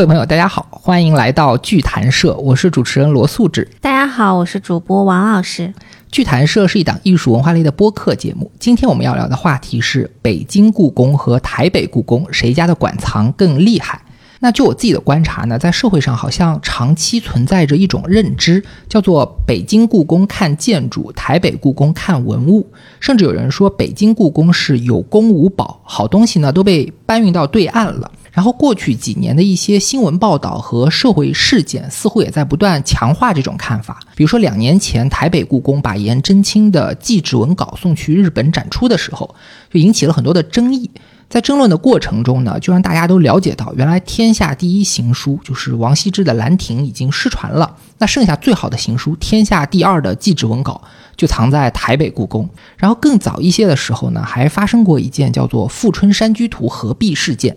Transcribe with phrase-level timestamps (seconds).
[0.00, 3.70] 各位朋友，大家好，欢迎来到剧谈社，我是主持人罗素志。
[3.82, 5.74] 大家好，我是主播王老师。
[6.10, 8.50] 剧谈社是一档艺术文化类的播客节目。
[8.58, 14.00] 今天我们要聊的话题是北京故宫和台北故宫谁家的馆藏更厉害？
[14.38, 22.66] 那就我自己的观察呢，在社会上好像长期存在着一种认知，叫做北京故宫看建筑，台北故宫看文物，
[23.00, 28.10] 甚至有人说北京故宫是有宫无宝，好东西呢都被搬运到对岸了。
[28.32, 33.98] 然后过去几年的一些新闻报道和社会事件，似乎也在不断强化这种看法。
[34.14, 39.34] 比如说两年前台北故宫把颜真卿的祭侄文稿送去日本展出的时候，
[39.72, 40.90] 就引起了很多的争议。
[41.28, 47.76] 在争论的过程中呢，就让大家都了解到，原来天下第一行书就是王羲之的《兰亭》已经失传了。
[47.98, 50.82] 那剩下最好的行书，天下第二的祭侄文稿，
[51.16, 52.50] 就藏在台北故宫。
[52.76, 57.54] 然后更早一些的时候呢，还发生过一件叫做《富春山居图》合璧事件。《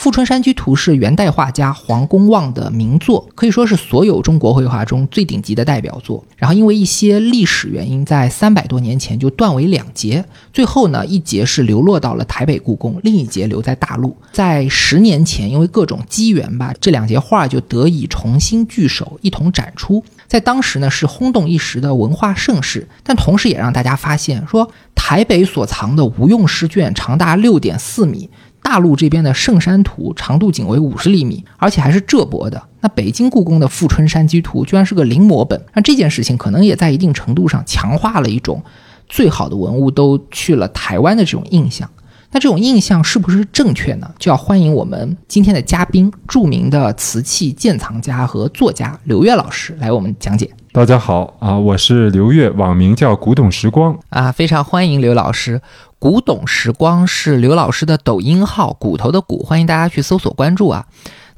[0.00, 6.24] 富春山居图》是元代画家黄公望的名作，可以说是所有中国绘画中最顶级的代表作。
[6.38, 10.24] 然后因为一些历史原因，在三百多年前就断为两截。
[10.54, 14.16] 最后呢，一节是流落到了台北故宫，另一节留在大陆。
[14.32, 20.02] 在十年前，因为各种机缘吧，这两节画就得以重新聚首，一同展出。
[20.26, 28.30] 在当时呢，是轰动一时的文化盛事，但同时也让大家发现，说台北所藏的无用诗卷长达六点四米。
[28.70, 32.62] 大陆这边的《圣山图》长度仅为五十厘米，而且还是浙博的。
[32.78, 38.62] 那北京故宫的《富春山居图》居然是个临摹本，那这件事情可能也在一定程度上强化了一种
[39.08, 41.90] 最好的文物都去了台湾的这种印象。
[42.30, 44.08] 那这种印象是不是正确呢？
[44.20, 50.48] 就要欢迎我们今天的嘉宾，著名的瓷器鉴藏家和作家刘越老师来我们讲解。
[50.70, 55.60] 大家好啊，我是刘越，网名叫古董时光啊，非常欢迎刘老师。
[56.00, 60.86] 古董时光是刘老师的抖音号，骨头的骨，欢迎大家去搜索关注啊。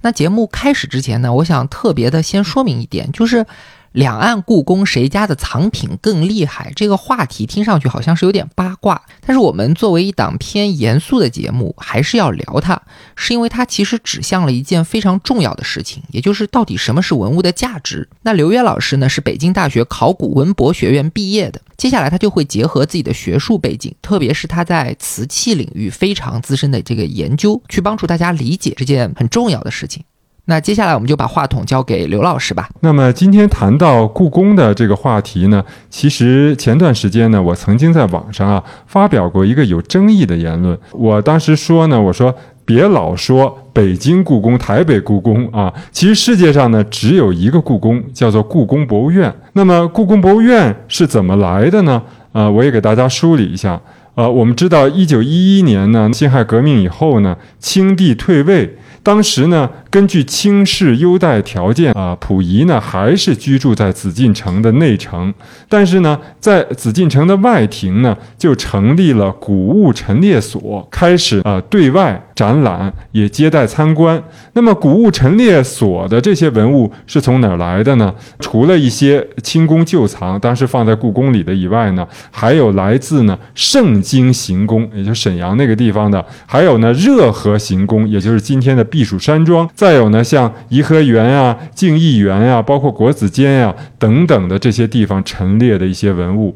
[0.03, 3.45] 那节目开始之前呢，我想特别的先说明一点，就是。
[3.93, 6.73] 两岸故宫谁家的藏品更厉害？
[6.75, 12.81] 这个话题听上去好像是有点八卦，但是我们作为一档偏严肃的节目，还是要聊它，
[13.15, 18.09] 是因为它其实指向了一件非常重要的事情，也就是到底什么是文物的价值。
[18.23, 30.03] 那刘渊老师呢，是北京大学考古文博学院毕业的，接下来他就会结合自己的学术背景，特别是他在瓷器领域非常资深的这个研究，去帮助大家理解这件很重要的事情。
[30.47, 32.69] 那接下来我们就把话筒交给刘老师吧。
[32.81, 40.77] 那么今天谈到故宫的这个话题呢，其实前段时间呢，我曾经在网上啊发表过一个有争议的言论。
[40.91, 49.33] 我当时说呢，我说别老说北京故宫、台北故宫啊，其实世界上呢只有一个故宫，叫做故宫博物院。
[49.53, 52.03] 那么故宫博物院是怎么来的呢？
[52.33, 53.81] 啊，我也给大家梳理一下。
[54.15, 58.77] 呃，我们知道一九一一年呢，辛亥革命以后呢，清帝退位。
[59.03, 65.35] 当时呢，根据清室优待条件啊，溥仪呢还是居住在紫禁城的内城，
[65.69, 74.23] 但是呢，在紫禁城的外庭呢，就成立了古物陈列所，开始啊对外展览，也接待参观。
[74.53, 78.15] 那么，古物陈列所的这些文物是从哪儿来的呢？
[78.39, 88.87] 除了一些清宫旧藏，当时放在故宫里的以外呢，还有来自呢盛京行宫，也就是沈阳那个地方的，还有呢热河行宫，也就是今天的。
[88.93, 96.55] 避暑山庄，再有呢，像颐和园啊、静义园啊，包括国子监呀等等的这些地方陈列的一些文物。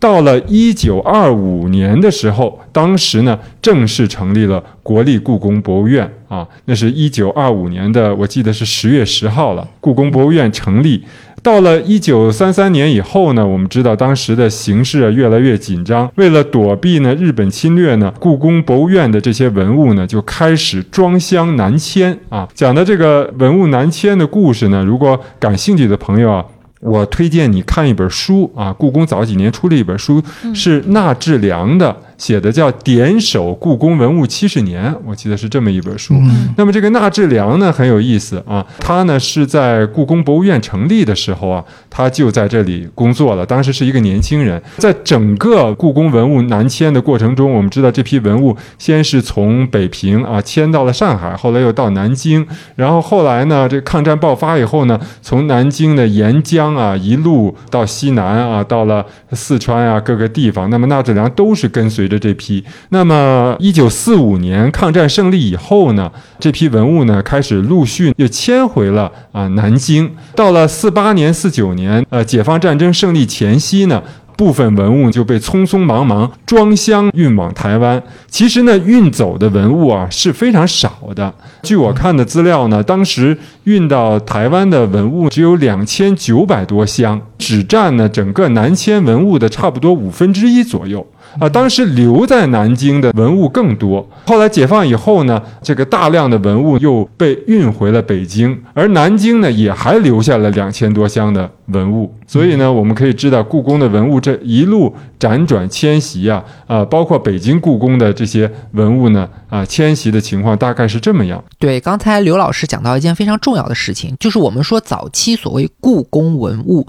[0.00, 11.04] 到了一九二五年的时候，当时呢正式成立了国立故宫博物院啊，那是一九二五年的，我记得是十月十号了，故宫博物院成立。
[11.46, 22.48] 到了一九三三年以后呢，我们知道当时的形势啊越来越紧张，为了躲避呢日本侵略呢，故宫博物院的这些文物呢就开始装箱南迁啊。
[22.52, 26.44] 讲的这个文物南迁的故事呢，如果感兴趣的朋友啊。
[26.80, 30.22] 我推荐你看一本书啊，故宫早几年出了一本书，
[30.54, 31.96] 是纳智良的。
[32.18, 36.14] 写的叫《点首故宫文物七十年》，我记得是这么一本书。
[36.56, 43.44] 那么这个纳智良呢很有意思啊，他呢是在故宫博物院成立的时候啊，他就在这里工作了。
[43.44, 52.46] 当时是一个年轻人，在整个故宫文物南迁的过程中，我们知道这批文物先是从北平啊迁到了上海，后来又到南京，
[52.76, 60.70] 然后后来呢，这抗战爆发以后呢，从南京的沿江啊一路到西南啊，到了四川啊各个地方。
[60.70, 62.05] 那么纳智良都是跟随。
[62.08, 70.10] 着这批，那么一九四五年抗战胜利以后呢，这批文物呢开始陆续又迁回了啊南京。
[70.34, 74.02] 到了四八年、四九年，呃，解放战争胜利前夕呢。
[74.36, 78.02] 部分文物就被匆匆忙忙装箱运往台湾。
[78.28, 81.32] 其实呢，运走的文物啊是非常少的。
[81.62, 91.06] 据我看的资料呢，当时运到台湾的文物只有两千九百多箱，只占呢整个南迁文物的差不多五分之一左右。
[91.38, 94.08] 啊，当时留在南京的文物更多。
[94.26, 102.12] 后来解放以后呢，这个大量的文物又被运回了北京，而南京呢也还留下了两千多箱的文物。
[102.26, 111.42] 所以呢，我们可以知道故宫的文物这一路辗转迁徙啊，啊，包括北京故宫的这些文物呢，啊，迁徙的情况大概是这么样。
[111.58, 116.86] 对，刚才刘老师讲到一件非常重要的事情，就是我们说早期所谓故宫文物。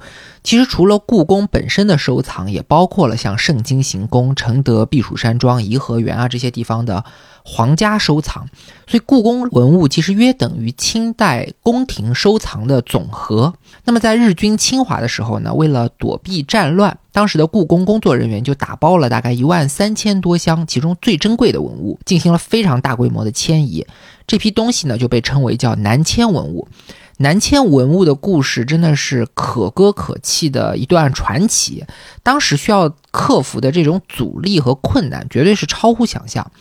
[0.47, 7.03] 其实除了故宫本身的收藏，也包括了像盛京行宫、承德避暑山庄、颐和园啊这些地方的
[7.43, 8.47] 皇家收藏。
[8.87, 13.53] 所以故宫文物其实约等于清代宫廷收藏的总和。
[13.83, 23.85] 那么在日军侵华的时候呢，为了躲避战乱，当时的故宫工作人员就打包了大概一万三千多箱，其中最珍贵的文物，进行了非常大规模的迁移。
[24.25, 26.69] 这批东西呢，就被称为叫南迁文物。
[27.17, 31.83] 南迁文物的故事真的是可歌可泣的一段传奇。
[32.23, 36.51] 当时需要克服的这种阻力和困难，绝对是超乎想象。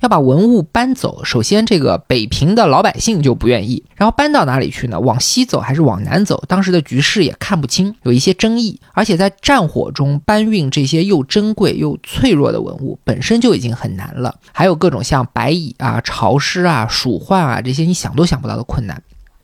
[0.00, 4.98] 要把文物搬走，首先这个北平的老百姓就不愿意，然后搬到哪里去呢？
[4.98, 6.42] 往西走还是往南走？
[6.48, 8.80] 当时的局势也看不清，有一些争议。
[8.94, 19.00] 而且在战火中搬运这些又珍贵又脆弱的文物，本身就已经很难了，还有各种像白蚁啊、潮湿啊、鼠患啊这些你想都想不到的困难。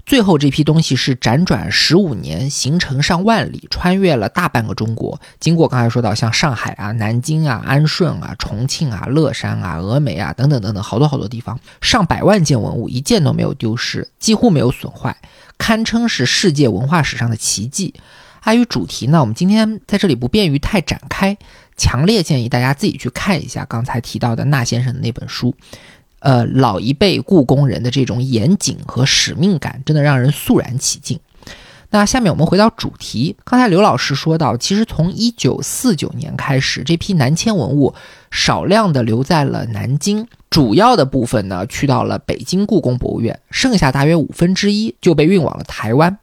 [0.09, 15.15] 最后这批东西是辗转十五年，行程上万里，穿越了大半个中国，经过刚才说到像上海啊、南京啊、安顺啊、重庆啊、乐山啊、峨眉啊等等等等好多好多地方，上百万件文物一件都没有丢失，几乎没有损坏，
[15.59, 17.93] 堪称是世界文化史上的奇迹。
[18.41, 21.37] 碍于主题呢，我们今天在这里不便于太展开，
[21.77, 25.55] 强烈建议大家自己去看一下刚才提到的那先生的那本书。
[26.21, 31.19] 呃，老一辈故宫人的这种严谨和使命感，真的让人肃然起敬。
[31.91, 37.95] 那下面我们回到主题，刚才刘老师说到，其实从一九四九年开始，这批南迁文物
[38.31, 46.19] 少量的留在了南京，主要的部分呢去到了北京故宫博物院，剩下大约五分之一就被运往了台湾。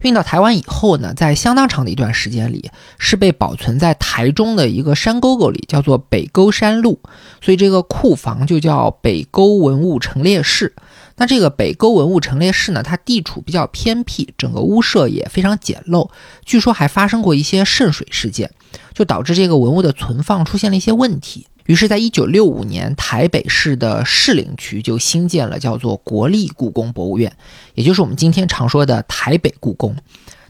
[0.00, 7.00] 运到台湾以后呢，在相当长的一段时间里，是被保存在台中的一个山沟沟里，叫做北沟山路，
[7.40, 10.74] 所以这个库房就叫北沟文物陈列室。
[11.16, 16.10] 那这个北沟文物陈列室呢，它地处比较偏僻，整个屋舍也非常简陋，
[16.44, 18.50] 据说还发生过一些渗水事件，
[18.92, 21.46] 就导致这个文物的存放出现了一些问题。
[21.66, 27.36] 于是，在一九六五年，台北市的士林区就新建了叫做国立故宫博物院，
[27.74, 29.96] 也就是我们今天常说的台北故宫。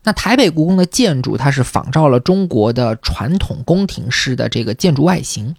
[0.05, 5.57] 那台北故宫的建筑，它是仿照了中国的传统宫廷式的这个建筑外形，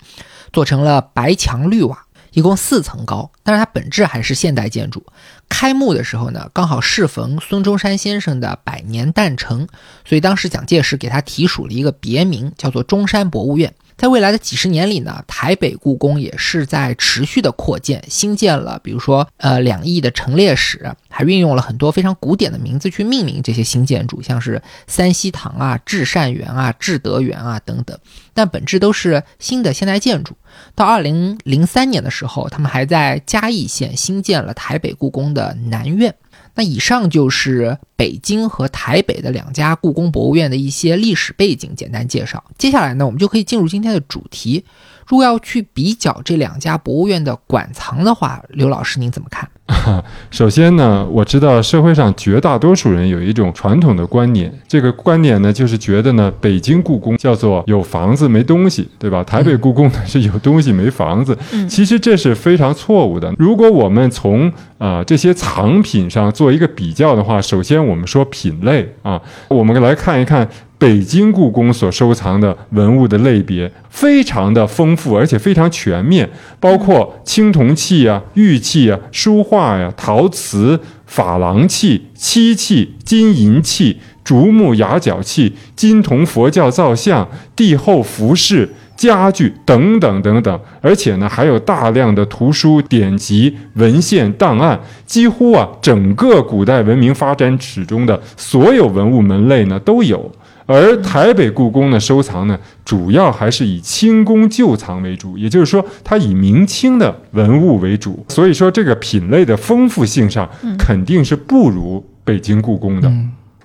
[0.53, 3.29] 做成了白墙绿瓦，一共四层高。
[3.43, 5.03] 但是它本质还是现代建筑。
[5.49, 9.67] 开幕的时候呢，刚好适逢孙中山先生的百年诞辰，
[10.05, 13.73] 所以当时蒋介石给他提署了一个别名，叫做中山博物院。
[13.97, 27.97] 在未来的几十年里呢，台北故宫也是在持续的扩建，新建了，比如说，呃，两亿的陈列室，还运用了很多非常古典的名字去命名这些新建筑，像是三希堂啊、至善园啊、至德园啊等等，
[28.35, 30.35] 但本质都是新的现代建筑。
[30.75, 36.13] 到二零零三年的时候，他们还在嘉义县新建了台北故宫的南院。
[36.57, 42.43] 那以上就是北京和台北的两家故宫博物院的一些历史背景简单介绍。
[42.57, 44.65] 接下来呢，我们就可以进入今天的主题。
[45.07, 49.49] 如果要去比较这两家博物院的馆藏的话，刘老师您怎么看？
[50.31, 59.23] 首先呢，我知道社会上绝大多数人有一种传统的观念，这个观点呢，就是觉得呢，北京故宫叫做有房子没东西，对吧？
[59.23, 61.37] 台北故宫呢是有东西没房子。
[61.69, 63.33] 其实这是非常错误的。
[63.37, 70.47] 如果我们从啊这些藏品上做一个比较的话，首先我们说品类啊，我们来看一看。
[70.79, 76.29] 北京故宫所收藏的文物的类别非常的丰富，而且非常全面，
[76.59, 80.79] 包括青铜器啊、玉器啊、书画呀、陶瓷、
[81.09, 100.31] 珐琅器、漆器、金银器、竹木牙角器、金铜佛教造像、帝后服饰、家具等等等等，而且呢，还有大量的图书、典籍、文献档案，几乎啊，整个古代文明发展史中的所有文物门类呢都有。
[100.67, 108.23] 而台北故宫的收藏呢，主要还是以清宫旧藏为主，也就是说，它以明清的文物为主。
[108.27, 110.47] 所以说，这个品类的丰富性上，
[110.77, 113.11] 肯定是不如北京故宫的。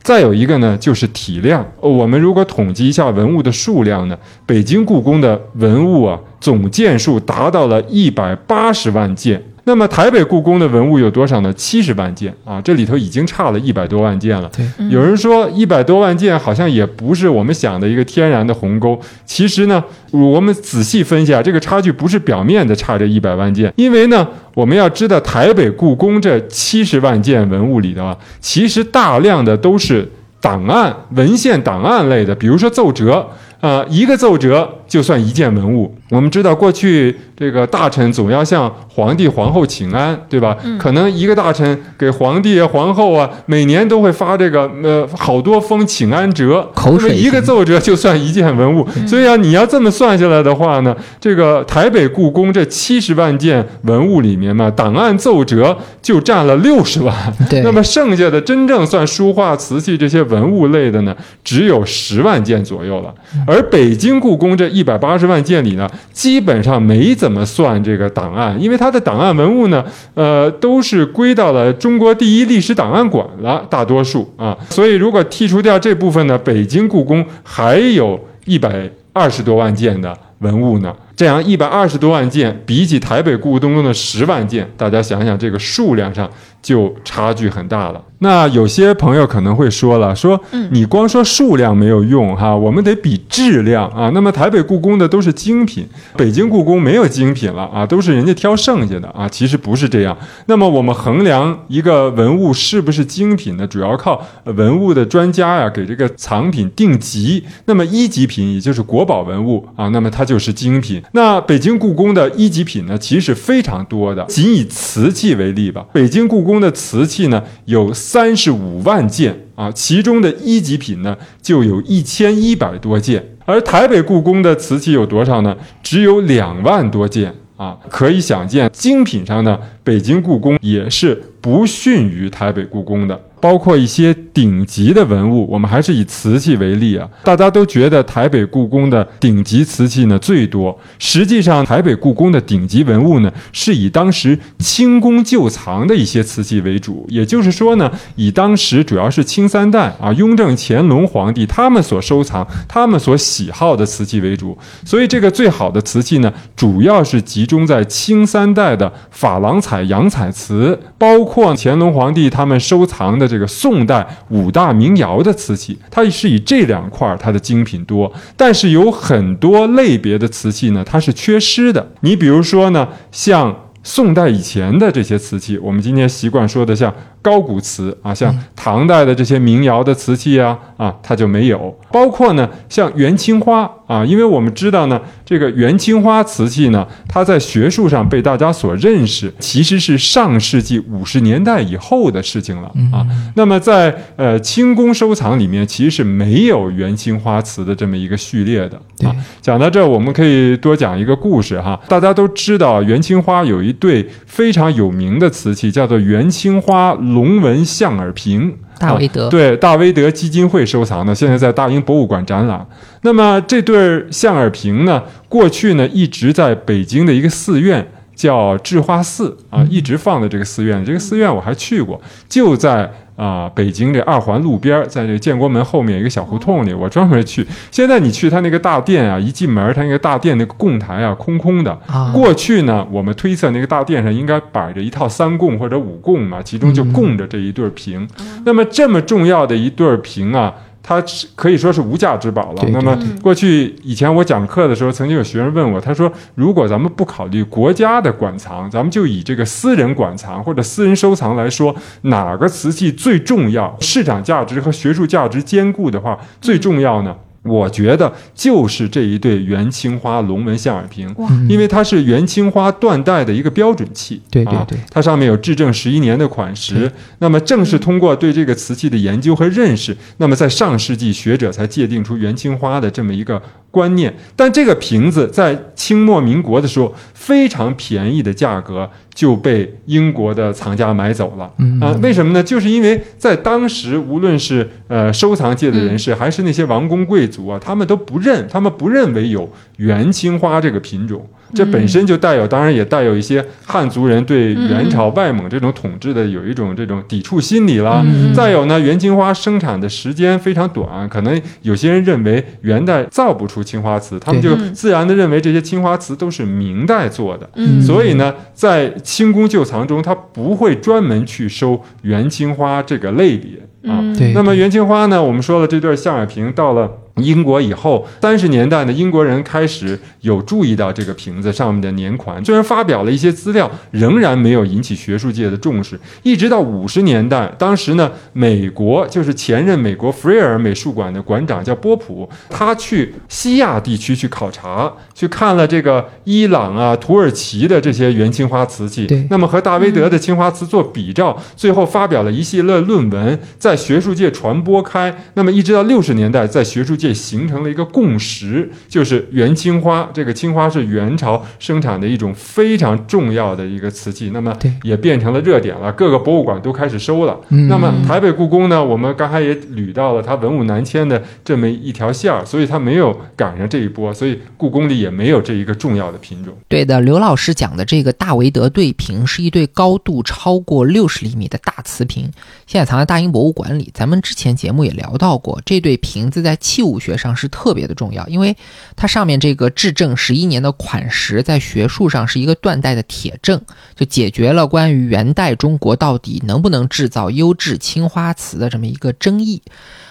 [0.03, 1.65] 再有一个呢，就是体量。
[1.81, 4.17] 我们如果统计一下文物的数量呢，
[4.47, 9.43] 北京故宫的文物啊，总件数达到了一百八十万件。
[9.65, 11.53] 那么台北故宫的文物有多少呢？
[11.53, 14.51] 七十万件啊，这里头已经差了一百多万件了。
[14.57, 19.01] 对，有人说一百多万件好像也不是我们想的一个天然的鸿沟。
[19.25, 33.25] 其实呢，我们仔细分析啊，这个差距不是表面的差这一百万件，因为呢，我们要知道台北故宫这七十万件文物里头啊，其实大量的都是档案、文献档案类的，比如说奏折
[33.61, 35.97] 啊，一个奏折就算一件文物。
[36.11, 40.55] 我们知道过去这个大臣总要向皇帝皇后请安，对吧？
[40.79, 48.87] 可能一个大臣给皇帝啊、皇后啊，每年都会发这个呃好多封请安折，口水那么一个奏折就算一件文物。
[49.07, 57.33] 所以啊，你要这么算下来的话呢，这个台北故宫这七十万件文物里面嘛，档案奏折就占了六十万。
[57.49, 63.15] 对那么剩下的真正算书画、瓷器这些文物类的呢，只有十万件左右了。
[63.47, 69.85] 而北京故宫这一一百八十万件里呢，基本上没怎么算这个档案，因为它的档案文物呢，
[70.15, 74.59] 呃，都是归到了中国第一历史档案馆了，大多数啊。
[74.69, 80.93] 所以如果剔除掉这部分呢，北京故宫还有一百二十多万件的文物呢。
[81.15, 86.29] 这样一百二十多万件，比起台北故宫中的十万件，大家想想这个数量上
[86.61, 88.03] 就差距很大了。
[88.19, 90.41] 那有些朋友可能会说了，说
[90.71, 94.11] 你光说数量没有用哈，我们得比质量啊。
[94.15, 95.85] 那么台北故宫的都是精品，
[96.17, 99.29] 北京故宫没有精品了啊，都是人家挑剩下的啊。
[99.29, 100.17] 其实不是这样。
[100.47, 107.45] 那么我们衡量一个文物是不是精品呢，主要靠呃文物的专家呀给这个藏品定级。
[107.65, 111.02] 那么一级品也就是国宝文物啊，那么它就是精品。
[111.11, 114.25] 那北京故宫的一级品呢，其实非常多的。
[114.27, 125.57] 仅以瓷器为例吧，北京故宫的瓷器呢有三十五万件啊，其中的一级品呢就有一千一百多件，而台北故宫的瓷器有多少呢？
[125.83, 133.21] 只有两万多件啊，可以想见，精品上呢，北京故宫也是不逊于台北故宫的。
[133.43, 137.09] 包括一些顶级的文物，我们还是以瓷器为例啊。
[137.25, 154.57] 大家都觉得台北故宫的顶级瓷器呢最多，实际上台北故宫的顶级文物呢是以当时清宫旧藏的一些瓷器为主，也就是说呢，以当时主要是清三代啊，雍正、乾隆皇帝他们所收藏、他们所喜好的瓷器为主。
[154.85, 171.91] 所以这个最好的瓷器呢，主要是集中在清三代的珐琅彩、洋彩瓷，包括乾隆皇帝他们收藏的这个宋代五大名窑的瓷器，它是以这两块儿它的精品多，但是有很多类别的瓷器呢，它是缺失的。
[172.01, 181.75] 你比如说呢，像宋代以前的这些瓷器，我们今天习惯说的像高古瓷啊，像唐代的这些民窑的瓷器啊，啊，它就没有。
[181.91, 193.07] 包括呢，像元青花啊，因为我们知道呢，这个元青花瓷器呢，它在学术上被大家所认识，其实是上世纪五十年代以后的事情了啊。
[193.37, 198.77] 那么在呃清宫收藏里面，其实是没有元青花瓷的这么一个序列的
[199.07, 199.15] 啊。
[199.41, 201.79] 讲到这儿，我们可以多讲一个故事哈。
[201.87, 208.57] 大家都知道元青花有一对非常有名的瓷器，叫做元青花龙纹象耳瓶。
[208.79, 212.67] 大威德啊对大威德基金会收藏的，现在在大英博物馆展览。
[213.03, 220.85] 那么这对儿象耳瓶呢，过去呢一直在北京的一个寺院叫智化寺啊，一直放在这个寺院。
[220.85, 222.91] 这个寺院我还去过，就在
[223.23, 227.47] 啊、北京这二环路边儿，在这建国门后面一个小胡同里，我专门去。
[227.71, 231.71] 现在你去他那个大殿啊，一进门，他那个大殿那个供台啊，空空的。
[231.87, 238.09] 啊，过去呢，我们推测那个大殿上应该摆着一套三供或者五供嘛，其中就供着这一对儿瓶。
[238.45, 242.65] 那么这么重要的一对儿瓶啊，它是可以说是无价之宝了。
[242.71, 253.77] 那么过去以前我讲课的时候，曾经有学生问我，他说如果咱们不考虑国家的馆藏，咱们就以这个私人馆藏或者私人收藏来说，哪个瓷器最重要？
[253.81, 257.17] 市场价值和学术价值兼顾的话，最重要呢？
[257.45, 261.13] 我觉得就是这一对元青花龙纹象耳瓶，
[261.49, 264.21] 因为它是元青花断代的一个标准器。
[264.25, 266.91] 啊对对对它上面有至正十一年的款式。
[267.19, 273.43] 那么正是通过对这个瓷器的研究和认识，那么在上世纪学者才界定出元青花的这么一个
[273.73, 274.15] 观念。
[274.37, 281.51] 但这个瓶子在清末民国的时候，非常便宜的价格就被英国的藏家买走了。
[281.59, 282.41] 嗯啊，为什么呢？
[282.41, 291.27] 就是因为在当时，无论是呃收藏界的人士，还是那些王公贵族啊，他们都不认，他们不认为有元青花这个品种。
[291.55, 298.05] 这本身就带有，当然也带有一些汉族人对元朝外蒙这种统治的有一种这种抵触心理啦。
[298.35, 307.49] 再有呢，元青花生产的时间非常短，可能有些人认为元代造不出青花瓷，他们就自然的认为这些青花瓷都是明代做的。
[307.81, 314.03] 所以呢，在清宫旧藏中，他不会专门去收元青花这个类别啊。
[314.35, 316.91] 那么元青花呢，我们说了这对象眼瓶到了。
[317.17, 325.99] 英国以后三十年代呢，英国人开始有注意到这个瓶子上面的年款，虽然发表了一些资料，仍然没有引起学术界的重视。
[326.23, 345.15] 一直到五十年代，当时呢，美国就是前任美国弗瑞尔美术馆的馆长叫波普，他去西亚地区去考察，去看了这个伊朗啊、土耳其的这些元青花瓷器，那么和大威德的青花瓷做比照，最后发表了一系列论文，在学术界传播开。
[345.35, 350.09] 那么一直到六十年代，在学术界形成了一个共识，就是元青花。
[350.15, 357.37] 这个青花是元朝生产的一种非常重要的一个瓷器，那么也变成了热点了，各个博物馆都开始收了。
[357.69, 358.83] 那么台北故宫呢？
[358.83, 366.55] 我们刚才也捋到了它文物南迁的这么一条线儿，所以它没有赶上这一波，所以故宫里也没有这一个重要的品种。
[366.69, 372.31] 对的，刘老师讲的这个大维德对瓶是一对高度超过六十厘米的大瓷瓶，
[372.67, 373.91] 现在藏在大英博物馆里。
[373.93, 376.92] 咱们之前节目也聊到过，这对瓶子在器物。
[376.93, 378.55] 武学上是特别的重要，因为
[378.95, 383.61] 它上面这个至正十一年的款石，在学术上是一个断代的铁证，
[383.97, 389.63] 就解决了关于元代中国到底能不能制造优质青花瓷的这么一个争议。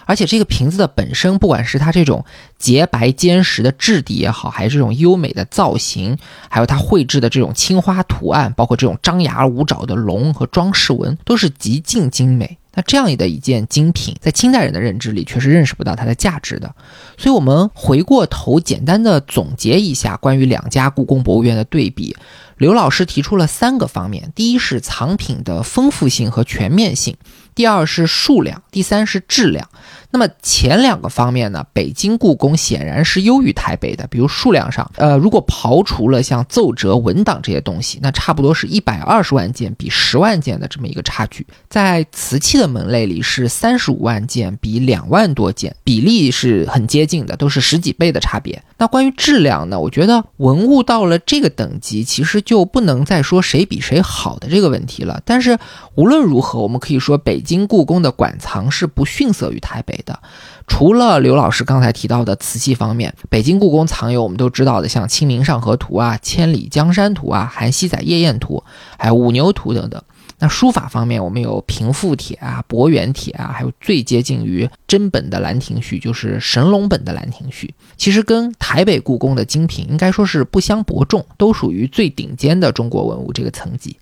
[0.07, 2.25] 而且这个瓶子的本身，不管是它这种
[2.57, 6.17] 洁白坚实的质地也好，还是这种优美的造型，
[6.49, 12.57] 还有它绘制的这种青花图案，包括这种张牙舞爪的龙和装饰纹，都是极尽精美。
[12.73, 16.73] 那这样的一件精品，在清代人的认知里却是认识不到它的价值的。
[17.17, 22.15] 所以，我们回过头简单的总结一下关于两家故宫博物院的对比。
[22.57, 27.15] 刘老师提出了三个方面：第一是藏品的丰富性和全面性；
[27.55, 29.67] 第二是数量；第三是质量。
[30.11, 34.05] 那么前两个方面呢，北京故宫显然是优于台北的。
[34.07, 41.47] 比如数量上，呃，如果刨除了像奏折、文档这些东西，那差不多是一百二十万件比十万件的这么一个差距。
[41.69, 48.61] 在瓷器的门类里是三十五万件比两万多件，比例是很接近的，都是十几倍的差别。
[48.77, 55.21] 那关于质量呢，我觉得文物到了这个等级，其实就不能再说谁比谁好的这个问题了。
[55.23, 55.57] 但是
[55.95, 59.99] 无论如何，我们可以说北京故宫的馆藏是不逊色于台北。
[60.03, 60.19] 的，
[60.67, 68.63] 除了刘老师刚才提到的瓷器方面，北京故宫藏有我们都知道的，像《清明上河图》啊、《千里江山图》啊、《韩熙载夜宴图》，
[68.97, 70.01] 还有《五牛图》等等。
[70.43, 77.67] 那书法方面，我们有平复帖啊、博远帖啊，还有最接近于真本的《兰亭序》，就是神龙本的《兰亭序》。
[77.95, 83.95] 其实跟台北故宫的精品应该说是不相伯仲，都属于最顶尖的中国文物这个层级。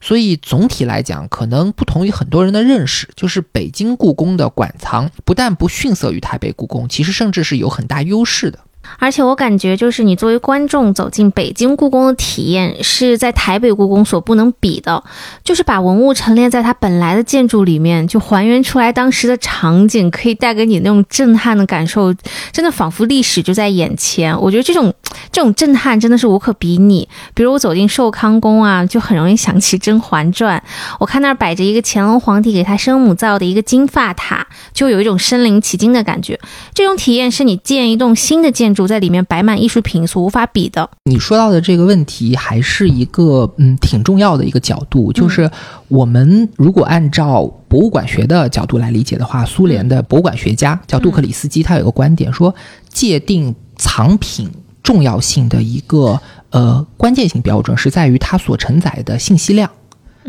[0.00, 8.60] 所以总体来讲，可能不同于很多人的认识，就是北京故宫的馆藏不但不逊色于台北故宫，其实甚至是有很大优势的。
[8.98, 15.02] 而且我感觉，就是你作为观众走进北京故宫的体验，是在台北故宫所不能比的。
[15.44, 22.14] 就是把文物陈列在它本来的建筑里面，就还原出来当时的场景，可以带给你那种震撼的感受，
[22.52, 24.38] 真的仿佛历史就在眼前。
[24.40, 24.92] 我觉得这种
[25.30, 27.08] 这种震撼真的是无可比拟。
[27.34, 30.62] 比如我走进寿康宫啊，就很容易想起《甄嬛传》。
[30.98, 36.38] 我看那儿摆着一个乾隆皇帝给他生母造的一个金发塔，就有一种身临其境的感觉。
[36.74, 38.86] 这种体验是你建一栋新的建筑筑。
[38.86, 40.88] 主在里面摆满艺术品所无法比的。
[41.04, 45.50] 你说到的这个问题还是一个嗯挺重要的一个角度，就是
[45.88, 52.54] 我们如果按照博物馆学的角度来理解的话，苏联的博物馆学家叫杜克里斯基，他有个观点说，
[52.90, 54.50] 界定藏品
[54.82, 59.70] 重要性的一个呃关键性标准是在于它所承载的信息量。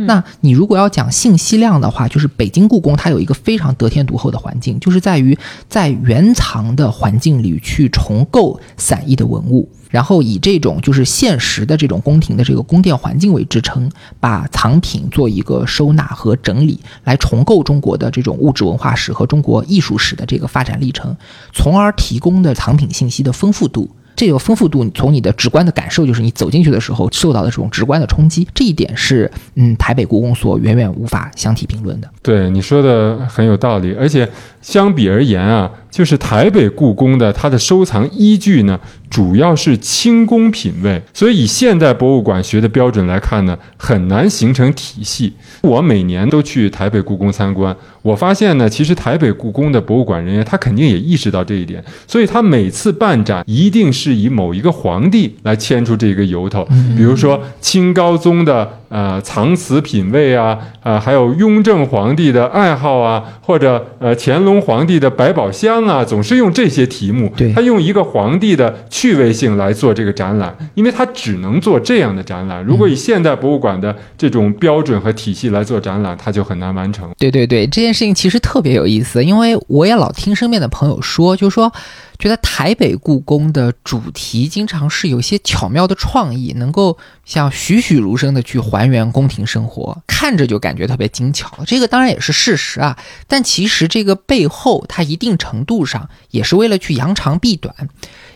[0.06, 21.16] 那你如果要讲信息量的话，就是北京故宫它有一个非常得天独厚的环境，就是在于在原藏的环境里去重构散佚的文物，然后以这种就是现实的这种宫廷的这个宫殿环境为支撑，把藏品做一个收纳和整理，来重构中国的这种物质文化史和中国艺术史的这个发展历程，
[21.54, 23.90] 从而提供的藏品信息的丰富度。
[24.17, 32.10] 这个丰富度，从你的直观的感受，就是你走进去的时候受到的这种直观的冲击，这一点是，嗯，台北故宫所远远无法相提并论的。
[32.23, 34.27] 对你说的很有道理，而且
[34.67, 38.77] 相比而言啊，就是台北故宫的它的收藏依据呢，
[39.10, 45.32] 主要是清宫品位，所以以现代博物馆学的标准来看呢，很难形成体系。
[45.62, 72.63] 我每年都去台北故宫参观，我发现呢，其实台北故宫的博物馆人员他肯定也意识到这一点，所以他每次办展一定是以某一个皇帝来牵出这个由头，比如说清高宗的呃藏瓷品位啊，啊还有雍正皇帝的爱好啊，或者呃乾隆皇帝的百宝箱啊，总是用这些题目，对他用一个皇帝的趣味性来做这个展览，因为他只能做这样的展览。
[72.63, 77.10] 如果以现代博物馆的这种标准和体系来做展览，他就很难完成。
[77.17, 81.72] 对对对，这件事情其实特别有意思，因为我也老听身边的朋友说，就说
[82.19, 91.63] 觉得台北故宫的主题经常是有些巧妙的创意，能够像栩栩如生的去还原宫廷生活，看着就感觉特别精巧。
[91.65, 97.73] 这个当然也是事实啊，但其实这个背后，它一定程度上也是为了去扬长避短。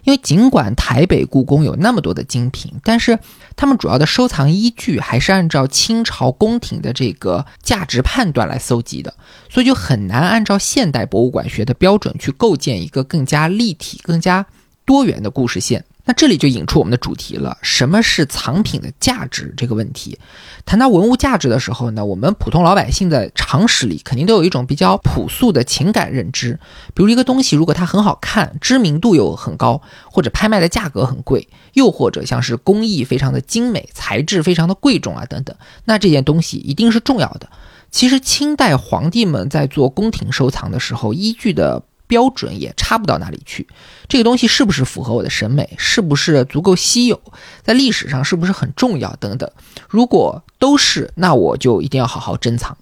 [0.04, 3.20] 因为尽管台北故宫有那么多的精品，但是
[3.56, 9.14] 他们主要的收藏依据还是按照清朝宫廷的这个价值判断来搜集的，
[9.50, 14.46] 所以就很难按照现代博物馆学的标准去构建一个更加立体、更加
[14.86, 15.86] 多元的故事线。
[16.06, 20.18] 那这里就引出我们的主题了，什么是藏品的价值这个问题。
[20.66, 26.60] 谈到文物价值的时候呢，我们普通老百姓的常识里肯定都有一种比较朴素的情感认知，
[26.94, 37.50] 比如一个东西如果它很好看，知名度又很高，或者拍卖的价格很贵，又或者像是工艺非常的精美，材质非常的贵重啊等等，那这件东西一定是重要的。
[37.92, 41.84] 其实清代皇帝们在做宫廷收藏的时候，依据的。
[42.12, 43.66] 标准也差不到哪里去，
[44.10, 47.18] 这个东西是不是符合我的审美，是不是足够稀有，
[47.64, 49.50] 在历史上是不是很重要等等。
[49.88, 52.78] 如果都是，那我就一定要好好珍藏。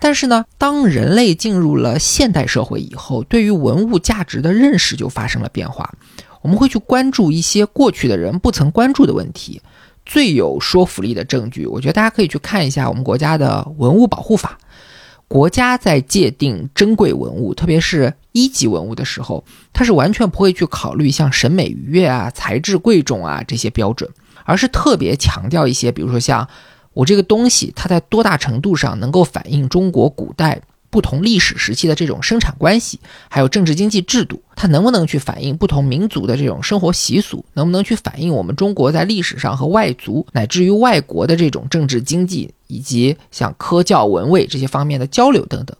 [0.00, 5.92] 但是呢，当人类进入了现代社会以后，对于文物价值的认识就发生了变化。
[6.40, 9.60] 我们会去关注一些过去的人不曾关注的问题。
[10.06, 14.58] 最有说服力的证据，我觉得大家可以去看一下我们国家的文物保护法。
[15.32, 19.42] 国家在界定珍贵文物，特别是一级文物的时候，
[19.72, 24.10] 它是完全不会去考虑像审美愉悦啊、材质贵重啊这些标准，
[24.44, 26.46] 而是特别强调一些，比如说像
[26.92, 30.60] 我这个东西，它在多大程度上能够反映中国古代。
[30.92, 33.00] 不同历史时期的这种生产关系，
[33.30, 37.42] 还有政治经济制度，它能不能去反映不同民族的这种生活习俗？
[37.54, 45.74] 能不能去反映我们中国在历史上和外族乃至于外国的这种政治经济以及像科教文卫这些方面的交流等等？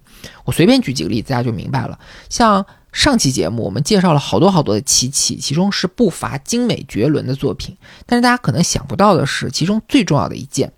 [0.47, 1.99] 我随便举几个例子，大家就明白了。
[2.31, 10.73] 像上期节目我们介绍了好多好多的漆器，其中是不乏精美绝伦的作品，但是大家可能想不到的是，其中最重要的一件，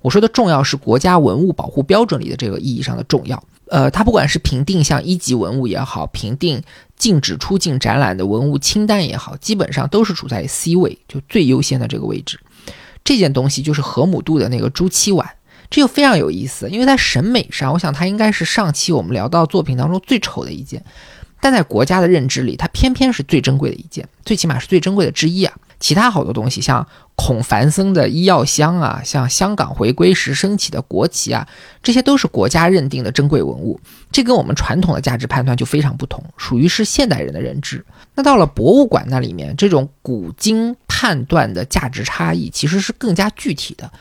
[0.00, 3.42] 我说的重要是国家文物保护标准里的这个意义上的重要。
[3.70, 6.62] 呃，它不管是评定像一级文物也好，评定
[6.96, 12.38] 禁止出境展览的文物清单也好，基本上都是处在 C 位，就最优先的这个位置。
[13.04, 15.28] 这件东西就是河姆渡的那个朱漆碗，
[15.70, 20.84] 这就非常有意思，因为在审美上，我想它应该是上期我们聊到作品当中最丑的一件，
[21.40, 25.54] 但在国家的认知里，它偏偏是最珍贵的一件，最起码是最珍贵的之一啊。
[25.78, 26.86] 其他好多东西，像
[27.22, 31.46] 孔繁森的医药箱啊，像香港回归时升起的国旗啊，
[31.82, 33.78] 这些都是国家认定的珍贵文物。
[34.10, 37.84] 这跟我们传统的价值判断就非常不同，属于是现代人的认知。
[38.14, 43.92] 那到了博物馆那里面，这种古今判断的价值差异其实是更加具体的。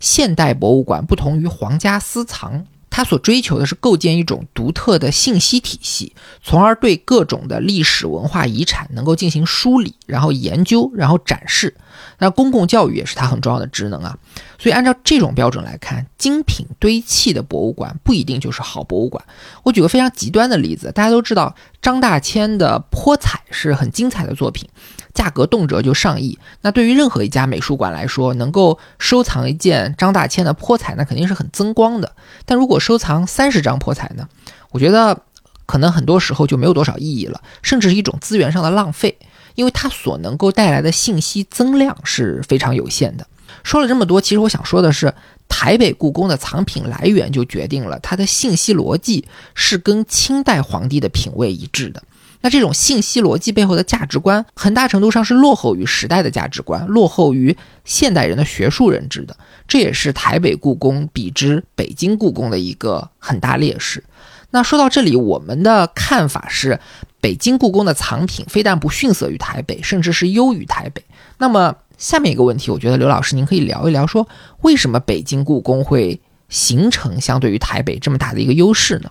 [0.00, 2.66] 现代博物馆不同于皇家私藏。
[2.96, 11.74] 他所追求的是构建一种独特的信息体系，从而对各种的历史文化遗产能够进行梳理，然后研究，然后展示。
[12.18, 14.16] 那公共教育也是它很重要的职能啊。
[14.60, 19.24] 所以按照这种标准来看，精品堆砌的博物馆不一定就是好博物馆。
[19.64, 21.52] 我举个非常极端的例子，大家都知道
[21.82, 24.68] 张大千的泼彩是很精彩的作品。
[25.12, 32.13] 价格动辄就上亿，那对于任何一家美术馆来说，能够收藏一件张大千的泼彩，那肯定是很增光的。
[32.44, 34.28] 但如果收藏三十张破彩呢？
[34.70, 35.22] 我觉得
[35.66, 39.16] 可能很多时候就没有多少意义了，甚至是一种资源上的浪费，
[39.54, 43.26] 因为它所能够带来的信息增量是非常有限的。
[43.62, 45.14] 说了这么多，其实我想说的是，
[45.48, 52.02] 台北故宫的藏品来源就决定了它的信息逻辑是跟清代皇帝的品位一致的。
[52.44, 59.34] 那这种信息逻辑背后的价值观，很大程度上是落后于时代的价值观，落后于现代人的学术认知的。
[59.66, 64.04] 这也是台北故宫比之北京故宫的一个很大劣势。
[64.50, 66.78] 那说到这里，我们的看法是，
[67.18, 71.02] 北京故宫的藏品非但不逊色于台北，甚至是优于台北。
[71.38, 74.28] 那么下面一个问题，我觉得刘老师您可以聊一聊，说
[74.60, 79.10] 为什么北京故宫会形成相对于台北这么大的一个优势呢？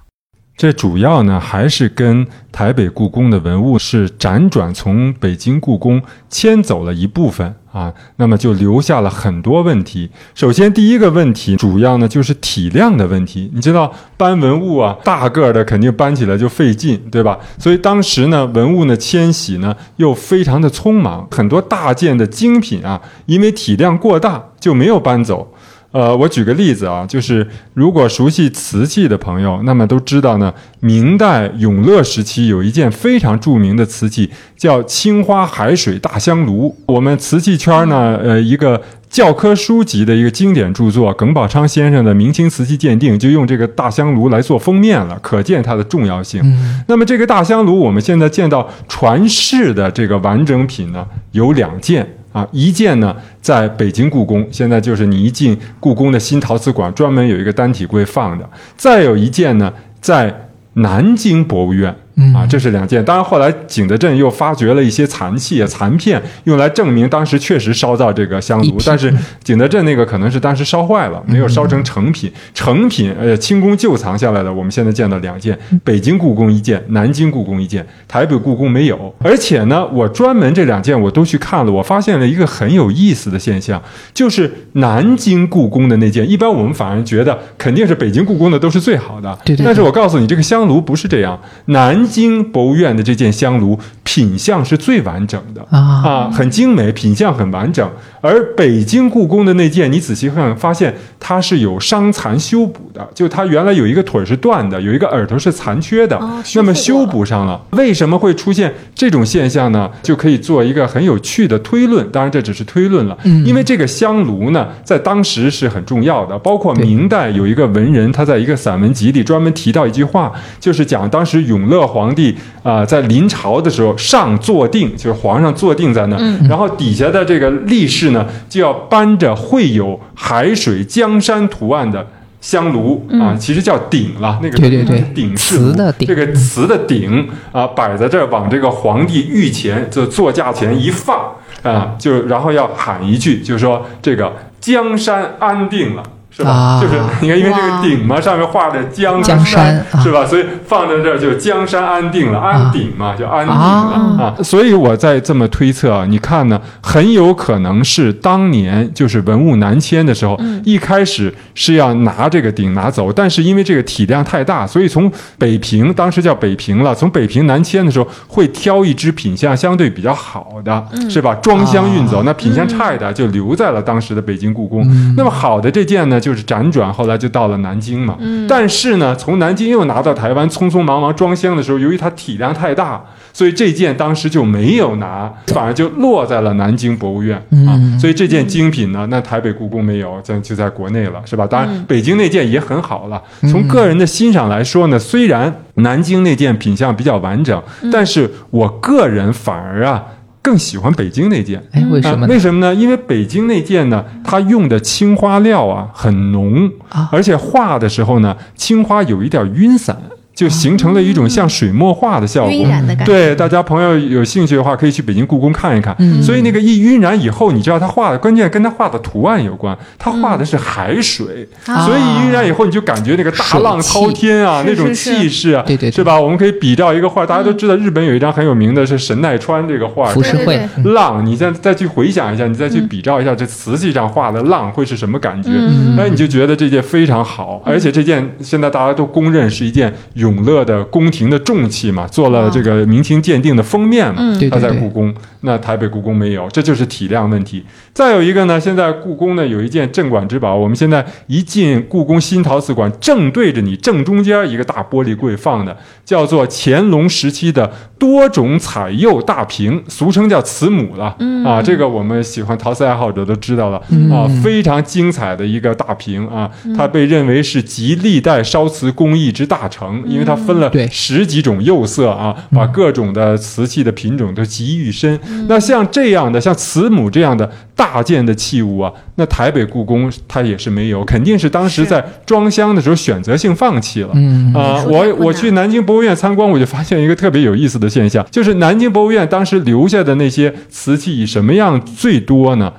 [0.56, 10.12] 这主要呢还是跟台北故宫的文物是辗转从北京故宫迁走了一部分啊，那么就留下了很多问题。
[10.36, 13.50] 首先，第一个问题主要呢就是体量的问题。
[13.56, 17.40] 你知道搬文物啊，大个儿的肯定搬起来就费劲，对吧？
[17.58, 25.53] 所以当时呢，文物呢迁徙呢又非常的匆忙，很多大件的精品啊，因为体量过大就没有搬走。
[25.94, 36.76] 呃，我举个例子啊，就是如果熟悉瓷器的朋友，那么都知道呢，明代永乐时期有一件非常著名的瓷器，叫青花海水大香炉。
[36.88, 46.42] 我们瓷器圈呢，呃，一个教科书级的一个经典著作，耿宝昌先生的《明清瓷器鉴定》就用这个大香炉来做封面了，可见它的重要性。
[46.88, 52.18] 那么这个大香炉，我们现在见到传世的这个完整品呢，有两件。
[52.34, 61.96] 啊，一件呢，在北京故宫，现在就是你一进故宫的新陶瓷馆，专门有一个单体柜放着；再有一件呢，在南京博物院。
[62.36, 63.04] 啊，这是两件。
[63.04, 68.78] 当然，后来景德镇又发掘了一些残器啊、残片，用来证明当时确实烧造这个香炉。
[68.86, 69.12] 但是
[69.44, 72.32] 景德镇那个可能是当时烧坏了，没有烧成成品。
[72.54, 79.12] 成品，呃，清宫旧藏下来的，我们现在见到两件：北京故宫一件，南京故宫一件，台北故宫没有。
[79.18, 83.82] 而且呢，我专门这两件我都去看了，我发现了一个很有意思的现象，
[84.14, 89.36] 就是南京故宫的那件，一般我们反而觉得肯定是北京故宫的都是最好的。
[89.44, 89.66] 对对。
[89.66, 92.03] 但是我告诉你，这个香炉不是这样，南。
[92.04, 97.90] 南京博物院的这件香炉品相是最完整的啊，很精美，品相很完整。
[98.22, 106.20] 而北京故宫的那件，你仔细看，发现它是有伤残修补的，就它原来有一个腿是断的，有一个耳朵是残缺的，
[106.56, 107.60] 那么修补上了。
[107.72, 109.90] 为什么会出现这种现象呢？
[110.02, 112.10] 就可以做一个很有趣的推论。
[112.12, 116.38] 当然，这只是推论了，嗯因为这个香炉呢，在当时是很重要的。
[116.40, 121.84] 包括明代有一个文人，他在一个散文集里专门提到一句话，就是讲当时永乐。
[121.94, 132.06] 皇帝啊，在临朝的时候上坐定，就是皇上坐定在那儿，然后底下的这个力士呢，就要搬着绘有海水江山图案的
[132.42, 146.04] 香炉啊，其实叫鼎了，那个对对对，鼎瓷的鼎，这个瓷的鼎啊，摆在这儿，往这个皇帝御前就座驾前一放啊，就然后要喊一句，就是说这个江山安定了。
[146.36, 146.80] 是吧？
[146.82, 150.26] 就是你看，因为这个鼎嘛，上面画着江山，是吧？
[150.26, 154.34] 所以放在这儿就江山安定了，安鼎嘛，就安定了啊。
[154.42, 171.36] 所以我在这么推测啊，你看呢，很有可能是当年就是文物南迁的时候，一开始是要拿这个鼎拿走，但是因为这个体量太大，所以从北平当时叫北平了，从北平南迁的时候会挑一只品相相对比较好的，是吧？
[171.36, 174.84] 装箱运走，那品相差一点就留在了当时的北京故宫。
[175.16, 176.20] 那么好的这件呢？
[176.24, 178.16] 就是辗转，后来就到了南京嘛。
[178.20, 187.76] 嗯，但是呢，从南京又拿到台湾，匆匆忙忙装箱的时候，由于它体量太大，所以这件当时就没有拿，反而就落在了南京博物院啊。
[188.00, 191.46] 所以这件精品呢，那台北故宫没有，在就在国内了，是吧？
[191.46, 193.22] 当然，北京那件也很好了。
[193.52, 200.02] 从个人的欣赏来说呢，虽然南京那件品相比较完整，但是我个人反而啊。
[200.44, 202.28] 更喜欢北京那件，哎，为什么？
[202.28, 202.76] 为什么呢？
[202.76, 206.70] 因为北京那件呢，它用的青花料啊很浓，
[207.12, 209.98] 而且画的时候呢，青花有一点晕散。
[210.36, 213.14] 就形成了一种像水墨画的效果，晕染的感觉。
[213.14, 215.96] 对，大家朋友有兴趣的话，可以去北京故宫看一看。
[216.24, 219.78] 所以那个一晕染以后，你知道他画的，关键跟他画的图案有关。
[220.00, 226.20] 他画的是海水，所以一晕染以后，你就感觉那个大浪滔天啊，那种气势啊，对对，是吧？
[226.20, 231.24] 我们可以比照一个画，大家都知道，日本有一张很有名的是神奈川这个画，浮世绘浪。
[231.24, 235.52] 你再再去回想一下，你再去比照一下这瓷器上画的浪会是什么感觉？
[235.98, 239.94] 哎，你就觉得这件非常好，而且这件现在大家都公认是一件
[240.24, 241.04] 永乐的宫。
[241.14, 247.64] 廷的重器嘛，做了这个明清鉴定的封面嘛，它在故宫，那台北故宫没有，这就是体量问题。
[247.94, 257.72] 再有一个呢，现在故宫呢有一件镇馆之宝，我们现在一进故宫新陶瓷馆，正对着你正中间一个大玻璃柜放的，叫做乾隆时期的
[258.04, 261.16] 多种彩釉大瓶，俗称叫瓷母了。
[261.46, 263.78] 啊，这个我们喜欢陶瓷爱好者都知道了。
[264.12, 270.70] 啊，非常精彩的一个大瓶啊，它被认为是集历代烧瓷工艺之大成，因为它分了。
[270.92, 275.18] 十几种釉色啊，把各种的瓷器的品种都集于一身。
[275.48, 284.10] 那像这样的，像慈母这样的大件的器物啊，那台北故宫它也是没有，肯定是当时在装箱的时候选择性放弃了。
[284.54, 292.74] 啊，我我去南京博物院参观，我就发现一个特别有意思的现象，就是南京博物院当时留下的那些瓷器，以什么样最多呢？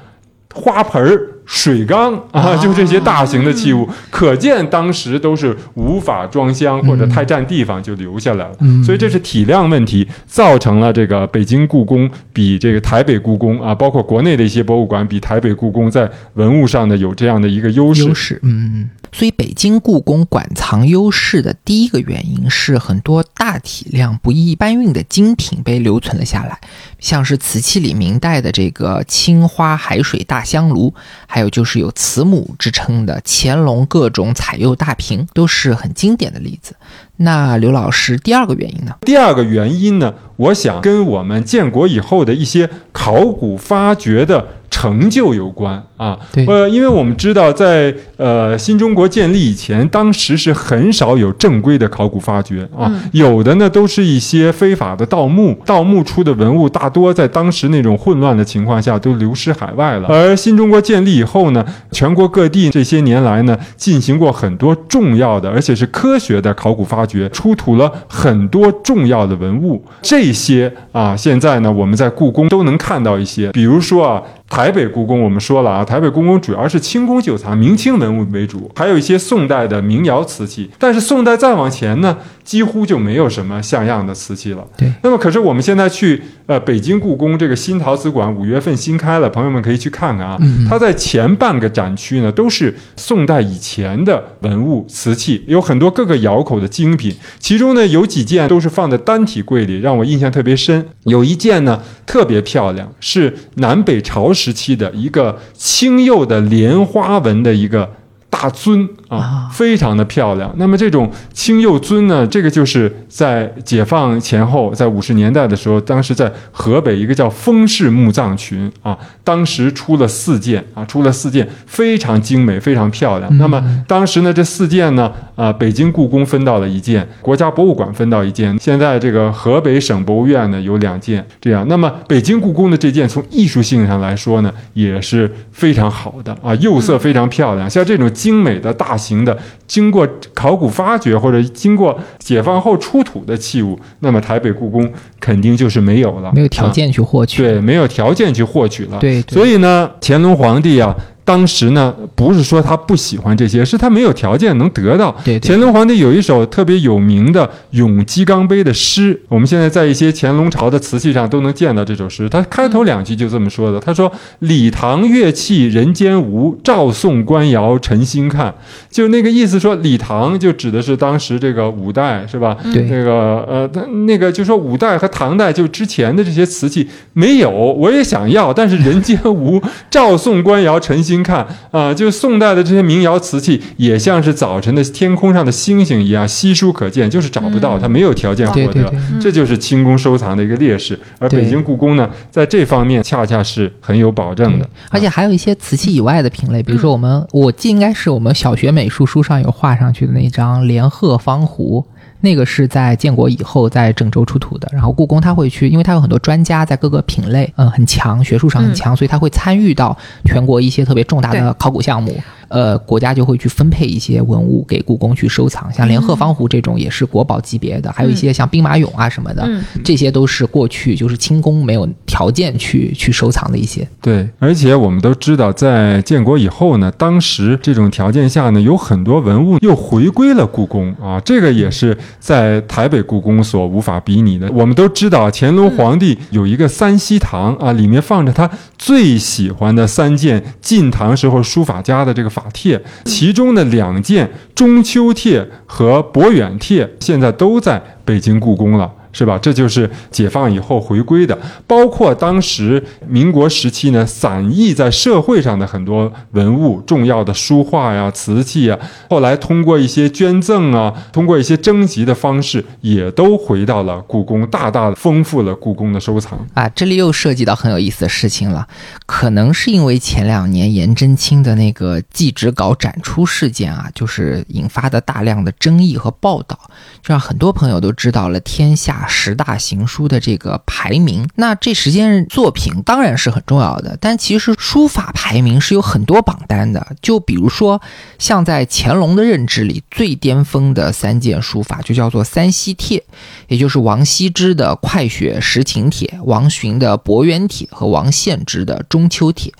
[0.54, 8.56] 花盆儿水缸啊，就这些大型的器物，可见当时都是无法装箱或者太占地方，就留下来了。
[8.84, 18.04] 所以这是体量问题，造成了这个北京故宫比这个台北故宫啊，包括国内的一些博物馆比台北故宫在文物上的有这样的一个优势。
[18.04, 18.88] 优势，嗯。
[19.16, 26.58] 所以，北京故宫馆藏优势的第一个原因是很多大体量不易搬运的精品被留存了下来，
[26.98, 30.92] 像是瓷器里明代的这个青花海水大香炉，
[31.28, 36.74] 还有就是有慈母之称的乾隆各种彩釉大瓶，都是很经典的例子。
[37.16, 38.92] 那刘老师，第二个原因呢？
[39.02, 44.46] 第二个原因呢，我想跟我们建国以后的一些考古发掘的。
[44.70, 60.08] 成就有关啊，对呃，因为我们知道，在呃新中国建立以前，当时是很少有正规的考古发掘啊，有的呢都是一些非法的盗墓，盗墓出的文物大多在当时那种混乱的情况下都流失海外了。
[60.08, 69.84] 而新中国建立以后呢，全国各地这些年来呢，进行过很多重要的，而且是科学的考古发掘，出土了很多重要的文物。
[70.02, 74.22] 这些啊，现在呢，我们在故宫都能看到一些，比如说啊。
[74.48, 80.70] 台北故宫，我们说了啊，台北故宫主要是清宫旧藏、明清文物为主，还有一些宋代的民窑瓷器。
[80.78, 84.64] 但是宋代再往前呢，几乎就没有什么像样的瓷器了。
[84.76, 84.92] 对。
[85.02, 90.36] 那么，可是我们现在去呃北京故宫这个新陶瓷馆，五月份新开了，朋友们可以去看看啊。
[90.40, 90.66] 嗯。
[90.68, 97.16] 它在前半个展区呢，都是宋代以前的文物瓷器，有很多各个窑口的精品。
[97.40, 100.86] 其中呢，有几件都是放在单体柜里，让我印象特别深。
[101.04, 104.33] 有一件呢，特别漂亮，是南北朝。
[104.34, 107.88] 时期的一个青釉的莲花纹的一个。
[108.34, 110.52] 大尊啊，非常的漂亮。
[110.56, 123.38] 那么这种青釉尊呢，这个就是在解放前后，在五十年代的时候，当时在河北一个叫丰氏墓葬群啊，当时出了四件啊，出了四件非常精美、非常漂亮。
[123.38, 131.24] 那么当时呢，这四件呢，啊，北京故宫分到了一件，国家博物馆分到一件，现在这个河北省博物院呢有两件。
[131.40, 138.10] 这样，那么北京故宫的这件从艺术性上来说呢，也是非常好的啊，釉色非常漂亮，像这种。
[138.24, 150.96] 精美的大型的，经过考古发掘或者经过解放后出土的器物，那么台北故宫肯定就是没有了，没有条件去获取，对，没有条件去获取了，对，所以呢，乾隆皇帝啊。
[151.24, 155.14] 当时呢，不是说他不喜欢这些，是他没有条件能得到。
[155.24, 162.28] 对，乾隆皇帝有一首特别有名的《咏鸡缸杯》的诗，我们现在在一些乾隆朝的瓷器上都能见到这首诗。
[162.28, 168.54] 他开头两句就这么说的：“他说礼堂乐器人间无，照宋官窑臣心看。”
[168.90, 172.56] 就那个意思，说礼堂就指的是当时这个五代，是吧？
[172.72, 181.18] 对，那个呃，他那个就说五代和唐代就之前的这些瓷器没有，我也想要，但是人间无，照宋官窑臣心。
[181.18, 190.98] 您看啊，就宋代的这些民窑瓷器，也像是早晨的天空上的星星一样稀疏可见，就是找不到，它没有条件获得，这就是清宫收藏的一个劣势。
[191.20, 194.68] 而北京故宫呢，在这方面恰恰是很有保证的。
[194.90, 201.86] 而且还有一些瓷器以外的品类，比如说我们，我记应该是我们小学美术书上有画上去的那张连鹤方壶。
[202.24, 212.18] 那个是在建国以后在郑州出土的，然后故宫他会去，因为他有很多专家在各个品类，嗯，很强，学术上很强，所以他会参与到全国一些特别重大的考古项目。
[212.54, 219.44] 呃，国家就会去分配一些文物给故宫去收藏，像连鹤方壶这种也是国宝级别的，还有一些像兵马俑啊什么的，
[219.82, 223.88] 这些都是过去就是清宫没有条件去去收藏的一些。
[224.00, 234.48] 对，而且我们都知道，在建国以后呢，当时这种条件下呢，有很多文物又回归了故宫啊，这个也是在台北故宫所无法比拟的。
[234.52, 242.30] 我们都知道，乾隆皇帝有一个三希堂啊，里面放着他最喜欢的三件晋唐时候书法家的这个。
[242.34, 248.92] 法帖，其中的两件《中秋帖》和《博远帖》，现在都在北京故宫了。
[249.14, 249.38] 是吧？
[249.38, 266.68] 这就是解放以后回归的，包括当时民国时期呢，散佚在社会上的很多文物，重要的书画呀、瓷器啊，后来通过一些捐赠啊，通过一些征集的方式，也都回到了故宫，大大的丰富了故宫的收藏啊。
[266.70, 268.66] 这里又涉及到很有意思的事情了，
[269.06, 276.58] 可能是因为前两年颜真卿的那个祭侄稿展出事件啊，就是引发的大量的争议和报道，
[277.00, 279.03] 就让很多朋友都知道了天下。
[279.06, 281.28] 十大行书的这个排名。
[281.36, 286.86] 那这十件作品当然是很重要的，但其实书法排名是有很多榜单的。
[287.02, 287.80] 就比如说，
[288.18, 293.02] 像在乾隆的认知里最巅峰的三件书法，就叫做三溪帖，
[293.48, 299.52] 也就是王羲之的《快雪时晴帖》、王洵的《伯远帖》和王献之的《中秋帖》。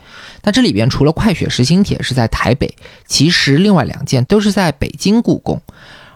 [0.42, 2.74] 那这里边除了《快雪时晴帖》是在台北，
[3.06, 5.60] 其实另外两件都是在北京故宫。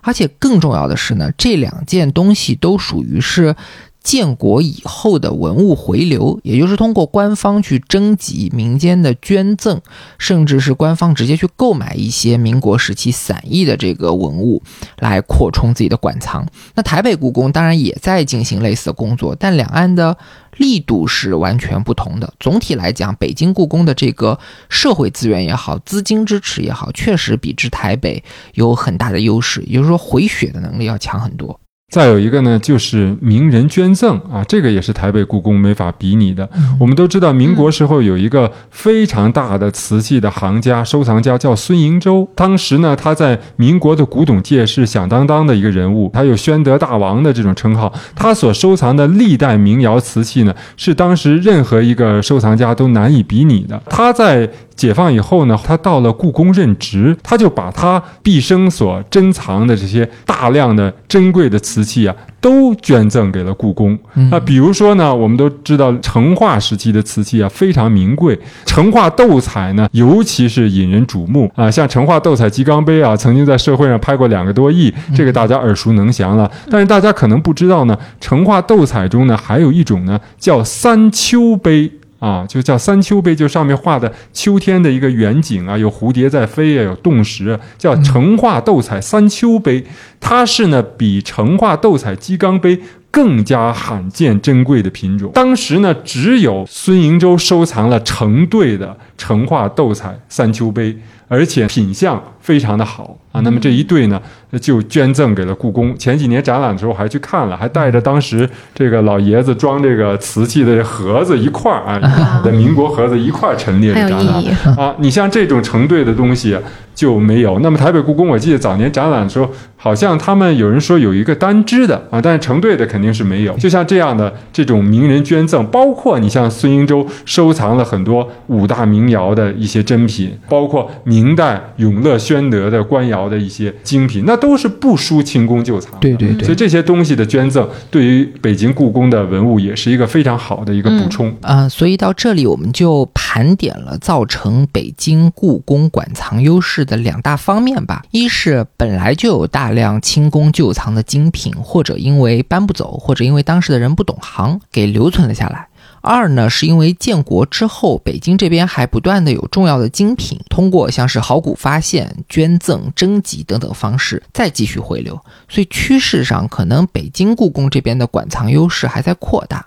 [0.03, 3.55] 而且更重要的是呢，这两件东西都属于是
[4.03, 9.81] 建国以后的文物回流，也就是通过官方去征集民间的捐赠，
[10.19, 14.63] 甚至是官方直接去购买一些民国时期散佚的这个文物，
[14.99, 16.47] 来扩充自己的馆藏。
[16.75, 20.17] 那台北故宫当然也在进行类似的工作，但两岸的。
[20.57, 22.35] 力度是完全不同的。
[22.41, 24.37] 总体来讲，北京故宫的这个
[24.69, 28.25] 社会资源也好，资金支持也好，确实比之台北
[28.55, 31.61] 有很大的优势，也就是说回血的能力要强很多。
[31.91, 36.47] 再有一个呢，就是名人捐赠啊，这个也是台北故宫没法比拟的。
[36.79, 42.29] 我们都知道，民国时候有一个非常大的瓷器的行家、收藏家，叫孙瀛洲。
[42.35, 47.91] 当时呢，他在民国的古董界是响当当的一个人物，他有“宣德大王”的这种称号。
[48.15, 53.83] 他所收藏的历代民窑瓷器呢，是当时任何一个收藏家都难以比拟的。
[53.89, 54.47] 他在
[54.79, 63.99] 解放以后呢，他到了故宫任职，他就把他毕生所珍藏的这些大量的珍贵的瓷器啊，都捐赠给了故宫。
[64.31, 71.69] 那比如说呢，我们都知道成化时期的瓷器啊非常名贵，成化斗彩呢尤其是引人瞩目啊。
[71.69, 76.49] 像成化斗彩鸡缸杯啊，曾经在社会上拍过两个多亿，这个大家耳熟能详了。
[76.71, 81.91] 但是大家可能不知道呢，成化斗彩中呢还有一种呢叫三秋杯。
[82.19, 89.85] 啊，就叫三秋碑，就上面画的秋天的一个远景啊，有蝴蝶在飞啊，有洞石，叫成化斗彩三秋碑。
[90.21, 95.31] 它是呢比成化斗彩鸡缸杯更加罕见珍贵的品种。
[95.33, 100.97] 当时呢，只有孙瀛洲收藏了成对的成化斗彩三秋杯，
[101.29, 103.41] 而且品相非常的好啊。
[103.43, 104.21] 那么这一对呢？
[104.63, 105.95] 就捐赠给了故宫。
[105.99, 114.43] 前几年展览的时候还去看了，还带着当时这个老爷子装这个瓷器的盒子一块儿啊，的民国盒子一块儿陈列展览
[114.75, 114.95] 啊。
[115.01, 116.57] 你像这种成对的东西
[116.95, 117.59] 就没有。
[117.59, 123.53] 那么台北故宫，我记得早年展览的时候，好像他们有人说有一个单支的啊，但是成对的肯定是没有。
[123.59, 134.39] 就像这样的这种名人捐赠，包括你像孙英周收藏了很多五大名窑的一些珍品，包括明代永乐、宣德的官窑的一些精品，那。
[134.39, 141.69] 都是不输清宫旧藏，对对对，所以这些东西的捐赠对于北京故宫的文物也是一个非常好的一个补充啊。
[141.69, 155.67] 所以到这里我们就盘点了造成北京故宫馆藏优势的两大方面吧：一是本来就有大量清宫旧藏的精品，或者因为搬不走，或者因为当时的人不懂行，给留存了下来。
[156.01, 169.67] 二呢，是因为建国之后，北京这边还不断的有重要的精品，通过像是考古发现、捐赠、征集等等方式再继续回流，所以趋势上可能北京故宫这边的馆藏优势还在扩大。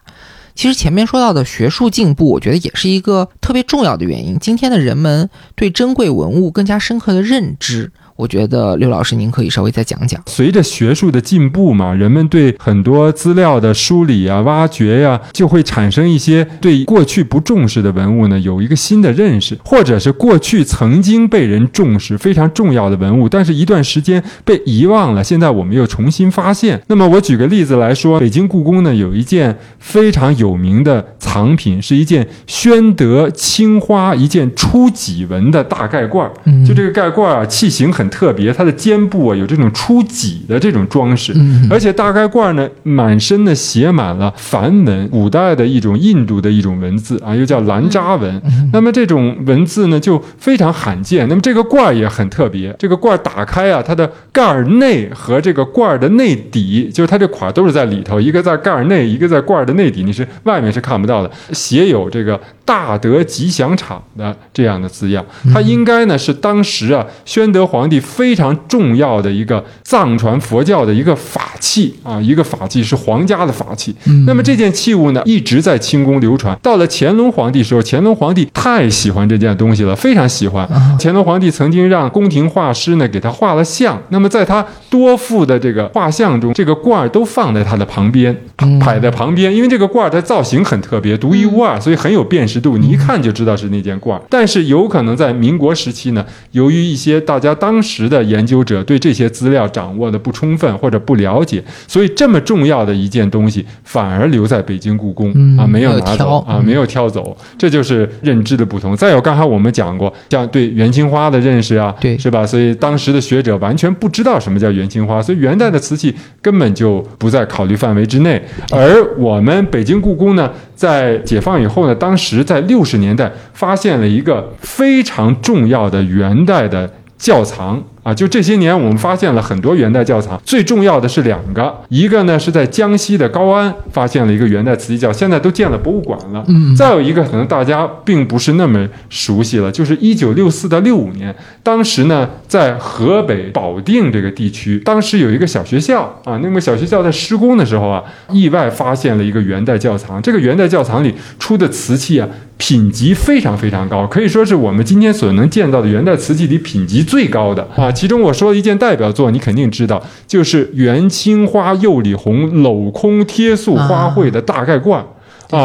[0.53, 4.37] 其实前面说到的学术进步，我觉得也是一个特别重要的原因。
[4.39, 7.91] 今天的人们对珍贵文物更加深刻的认知。
[8.21, 10.21] 我觉得刘老师，您可以稍微再讲讲。
[10.27, 26.79] 随着学术的进步嘛，人们对很多资料的梳理啊、挖掘呀，就会产生一些对过去不重视的文物呢，有一个新的认识，或者是过去曾经被人重视、非常重要的文物，但是一段时间被遗忘了，现在我们又重新发现。
[26.85, 36.31] 那么我举个例子来说，北京故宫呢有一件非常有名的藏品，是一件宣德青花一件初几纹的大盖罐儿。
[36.63, 38.10] 就这个盖罐啊，器型很。
[38.11, 41.33] 特别，它的肩部啊有这种出脊的这种装饰，
[41.69, 48.41] 而且大盖罐呢满身呢写满了梵文，古代的一种印度的一种文字啊，又叫兰扎文。
[48.73, 51.27] 那么这种文字呢就非常罕见。
[51.29, 62.39] 那么这个罐也很特别，这个罐打开啊，它的盖儿内和这个罐的内底，就是它这款都是在里头，一个在盖儿内，一个在罐的内底，你是外面是看不到的，写有这个
[62.71, 65.25] 大德吉祥场的这样的字样。
[65.53, 67.99] 它应该呢是当时啊宣德皇帝。
[67.99, 73.95] 非常重要的一个藏传佛教的一个法器啊，一个法器是皇家的法器。
[74.27, 76.55] 那么这件器物呢，一直在清宫流传。
[76.61, 80.67] 到了乾隆皇帝时候，乾隆皇帝太喜欢这件东西了，非常喜欢。
[80.99, 84.01] 乾隆皇帝曾经让宫廷画师呢给他画了像。
[84.09, 88.35] 那么在他多幅的这个画像中，这个罐儿都放在他的旁边，
[88.79, 89.53] 摆在旁边。
[89.55, 94.21] 因为这个罐儿它造型很特别，独一无二，所以很有辨识度，你一看就知道是那件罐儿。
[94.29, 108.95] 但是有可能在民国时期呢，由于一些大家当时的研究者对这些资料掌握的不充分或者不了解，所以这么重要的一件东西反而留在北京故宫嗯啊，没有挑拿走啊，嗯没有挑走，这就是认知的不同。
[108.95, 112.45] 再有，刚才我们讲过，像对元青花的认识啊，对是吧？
[112.45, 118.41] 所以当时的学者完全不知道什么叫元青花，所以元代的瓷器根本就不在考虑范围之内。
[118.71, 127.81] 而我们北京故宫呢，在解放以后呢，当时在六十年代发现了一个非常重要的元代的窖藏。
[128.03, 136.43] 啊，就这些年，我们发现了很多元代窖藏，最重要的是两个，一个呢是在江西的高安发现了一个元代瓷器窖，现在都建了博物馆了。
[136.47, 152.27] 嗯再有一个可能大家并不是那么熟悉了，就是一九六四到六五年，当时呢在河北保定这个地区，当时有一个小学校啊，那么小学校在施工的时候啊，意外发现了一个元代窖藏，这个元代窖藏里出的瓷器啊。
[152.61, 157.91] 品级非常非常高，可以说是我们今天所能见到的元代瓷器里品级最高的啊。
[157.91, 165.03] 其中我说了一件代表作，你肯定知道，就是元青花釉里红镂空贴塑花卉的大盖罐。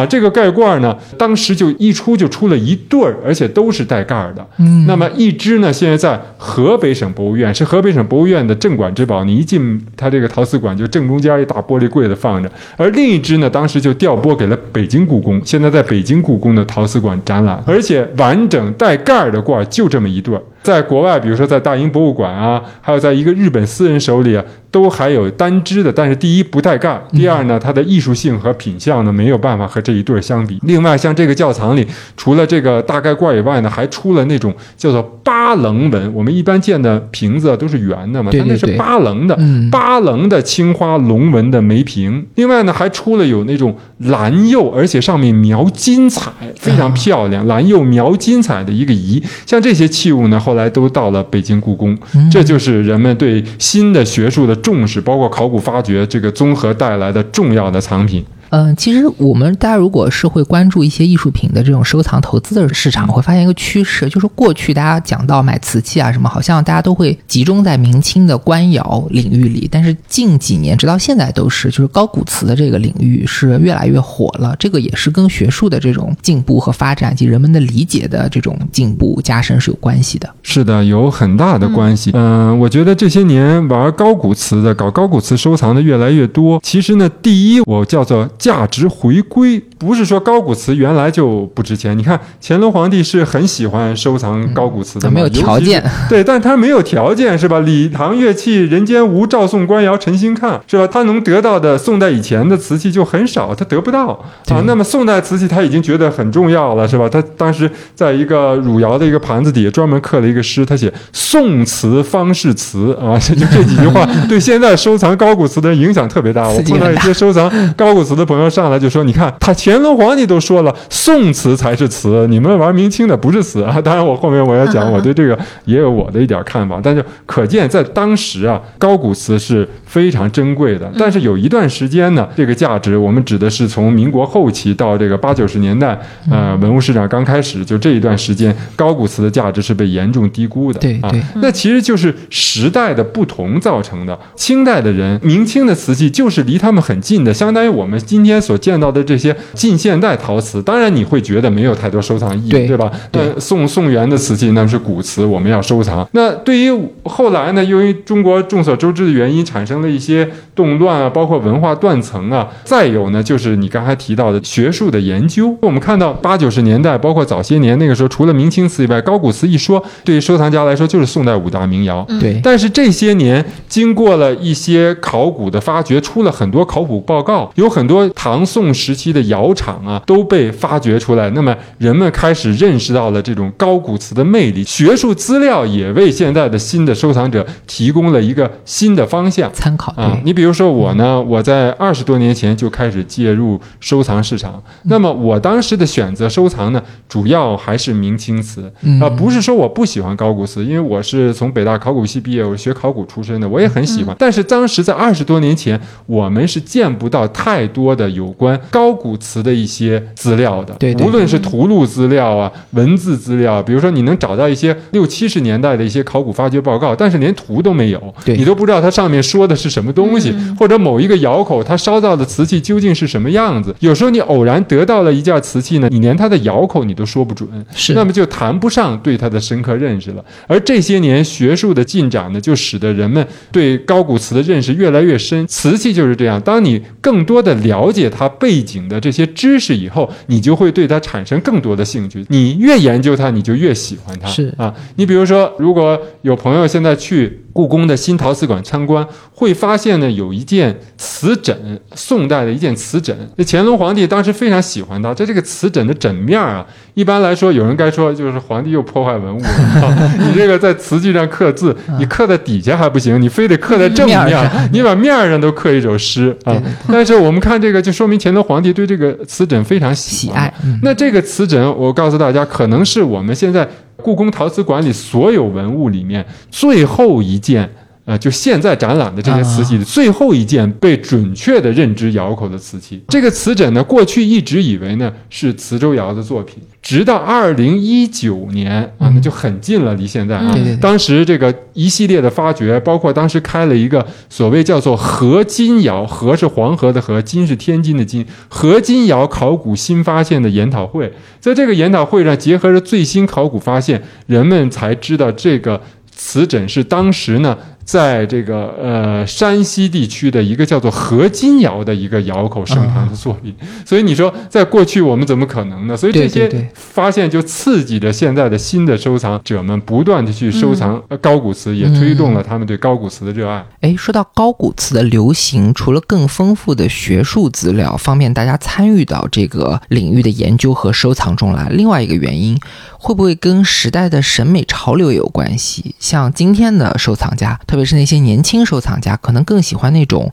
[0.08, 4.46] 这个盖罐呢，当时就一出就出了一对儿，而且都是带盖儿的。
[4.58, 9.22] 嗯，那么一只呢，现在在河北省博物院，是河北省博物院的镇馆之宝。
[9.24, 12.50] 你一进它这个陶瓷馆，就正中间一大玻璃柜子放着。
[12.76, 20.42] 而另一只呢，当时就调拨给了北京故宫，现在在北京故宫的陶瓷馆展览，而且完整带盖儿的罐儿就这么一对儿。
[20.66, 25.92] 在国外，比如说在大英博物馆啊，还有在一个日本私人手里啊，都还有单只的。
[25.92, 30.58] 但是第一不带盖，第二呢，它的艺术性和品相呢没有办法和这一对儿相比。
[30.64, 31.86] 另外，像这个窖藏里，
[32.16, 36.12] 除了这个大盖罐以外呢，还出了那种叫做八棱纹。
[36.12, 39.36] 我们一般见的瓶子啊都是圆的嘛，对它那是八棱的。
[39.38, 49.22] 嗯八棱的青花龙纹的梅瓶，另外呢还出了有那种蓝釉，而且上面描金彩，非常漂亮，蓝釉描金彩的一个仪。
[49.44, 51.96] 像这些器物呢，后来都到了北京故宫，
[52.28, 58.24] 这就是人们对新的学术的重视，包括考古发掘这个综合带来的重要的藏品。
[58.50, 74.54] 嗯，其实我们大家如果是会关注一些艺术品的这种收藏投资的市场，会发现一个趋势，就是过去大家讲到买瓷器啊什么，好像大家都会集中在明清的官窑领域里，但是近几年直到现在都是，就是高古瓷的这个领域是越来越火了。
[74.58, 80.28] 这个也是跟学术的这种进步和发展及人们的理解的这种进步加深是有关系的。
[80.42, 82.10] 是的，有很大的关系。
[82.14, 86.60] 嗯、我觉得这些年玩高古瓷的、搞高古瓷收藏的越来越多。
[86.62, 91.96] 其实呢，第一，我叫做价值回归，不是说高古瓷原来就不值钱。
[91.96, 95.82] 你看乾隆皇帝是很喜欢收藏高古瓷的嘛，怎么有条件？
[96.08, 97.60] 对，但他没有条件是吧？
[97.60, 100.86] 礼堂乐器人间无，赵宋官窑陈心看是吧？
[100.86, 104.08] 他能得到的宋代以前的瓷器就很少，他得不到
[104.48, 104.62] 啊。
[104.66, 107.08] 那么宋代瓷器他已经觉得很重要了是吧？
[107.08, 116.48] 他当时在一个汝窑的一个盘子底下专门刻了一个诗，他写“宋瓷方是瓷”啊，这 就这几句话对现在收藏高古瓷的人影响特别大。
[116.48, 123.76] 我碰到一些收藏高古瓷的朋友上来就说：“你看，他乾隆皇帝都说了，宋瓷才是瓷，你们玩明清的不是瓷啊。
[123.82, 126.80] ”当然，我后面我要讲， 我对这个也有我的一点看法。
[126.82, 130.90] 但是可见，在当时啊，高古瓷是非常珍贵的。
[130.98, 135.98] 但是有一段时间呢，这个价值我们指的是从民国后期到这个八九十年代，
[136.30, 140.78] 呃，文物市场刚开始，就这一段时间，高古瓷的价值是被严重低估的。
[140.78, 144.18] 啊对对，那其实就是时代的不同造成的。
[144.34, 150.62] 清代的人，明清的瓷器就是离他们很近的，相当于我们今天所见到的这些近现代陶瓷。
[150.62, 152.90] 当然，你会觉得没有太多收藏意义，对吧？
[153.10, 156.06] 对那宋宋元的瓷器那是古瓷，我们要收藏。
[156.12, 156.72] 那对于
[157.04, 165.56] 后来呢，由于中国众所周知的原因，产生了一些动乱啊，包括文化断层啊，再有呢，就是你刚才提到的学术的研究。
[165.62, 172.06] 我们看到八九十年代，包括早些年那个时候，除了明清瓷以外，高古瓷一说，对于收藏家来说就是宋代五大名窑。
[172.20, 181.30] 对，但是这些年，经过了一些考古的发掘，出了很多考古报告，有很多唐宋时期的窑厂啊都被发掘出来。
[181.30, 189.52] 那么人们开始认识到了这种高古瓷的魅力，学术资料也为现在的新的收藏者提供了一个新的方向。
[189.52, 194.62] 参考，，啊你比如说我呢，我在二十多年前就开始介入收藏市场。
[194.84, 204.14] 那么我当时的选择收藏呢，主要还是明清瓷嗯啊，不是说我不喜欢高古瓷，因为我是从北大考古系毕业，我学考古出身的，我也很喜欢。
[204.18, 223.74] 但是当时在二十多年前，我们是见不到太多的有关高古瓷的一些资料的，对对无论是图录资料啊、文字资料，比如说你能找到一些六七十年代的一些考古发掘报告，但是连图都没有，对你都不知道它上面说的是什么东西，或者某一个窑口它烧造的瓷器究竟是什么样子。
[223.80, 230.24] 有时候你偶然得到了一件瓷器呢，你连它的窑口你都说不准，是那么就谈不上对它的深刻认识了。
[230.46, 235.46] 而这些年学术的进展呢，就使得人们对高古瓷的认识越来越深。
[235.46, 242.24] 瓷器就是这样，当你更多的了解它背景的这些知识以后，你就会对它产生更多的兴趣。
[242.28, 244.28] 你越研究它，你就越喜欢它。
[244.28, 253.16] 是啊，你比如说，如果有朋友现在去故宫的新陶瓷馆参观，会发现呢有一件瓷枕，宋代的一件瓷枕。
[253.36, 259.48] 那乾隆皇帝当时非常喜欢它，在这个瓷枕的枕面啊，一般来说有人该说就是皇帝又破坏文物了。
[259.48, 266.54] 啊 你这个在瓷器上刻字，你刻在底下还不行，你非得刻在正面你把面儿上都刻一首诗啊。
[266.92, 273.66] 但是我们看这个，就说明乾隆皇帝对这个瓷枕非常喜爱，嗯那这个瓷枕，我告诉大家，可能是我们现在
[274.06, 277.68] 故宫陶瓷馆里所有文物里面最后一件。
[278.06, 290.56] 呃，就现在展览的这些瓷器最后一件被准确的认知窑口的瓷器，这个瓷枕呢，过去一直以为呢是磁州窑的作品，直到二零一九年啊，那就很近了，离现在啊。
[290.80, 305.82] 当时这个一系列的发掘，包括当时开了一个所谓叫做河津窑，河是黄河的河，津是天津的津，河津窑考古新发现的研讨会，在这个研讨会上，结合着最新考古发现，人们才知道这个
[306.14, 307.58] 瓷枕是当时呢。
[307.86, 313.54] 在这个呃山西地区的一个叫做河津窑的一个窑口生产的作品，
[313.86, 315.96] 所以你说在过去我们怎么可能呢？
[315.96, 323.64] 所以这些发现就刺激着现在的新的收藏者们不断的去收藏呃高古瓷，也推动了他们对高古瓷的热爱。
[323.82, 332.58] 哎，说到高古瓷的流行，除了更丰富的学术资料方便大家参与到这个领域的研究和收藏中来，另外一个原因
[332.98, 335.94] 会不会跟时代的审美潮流也有关系？
[336.00, 340.32] 像今天的收藏家，特别是那些年轻收藏家，可能更喜欢那种。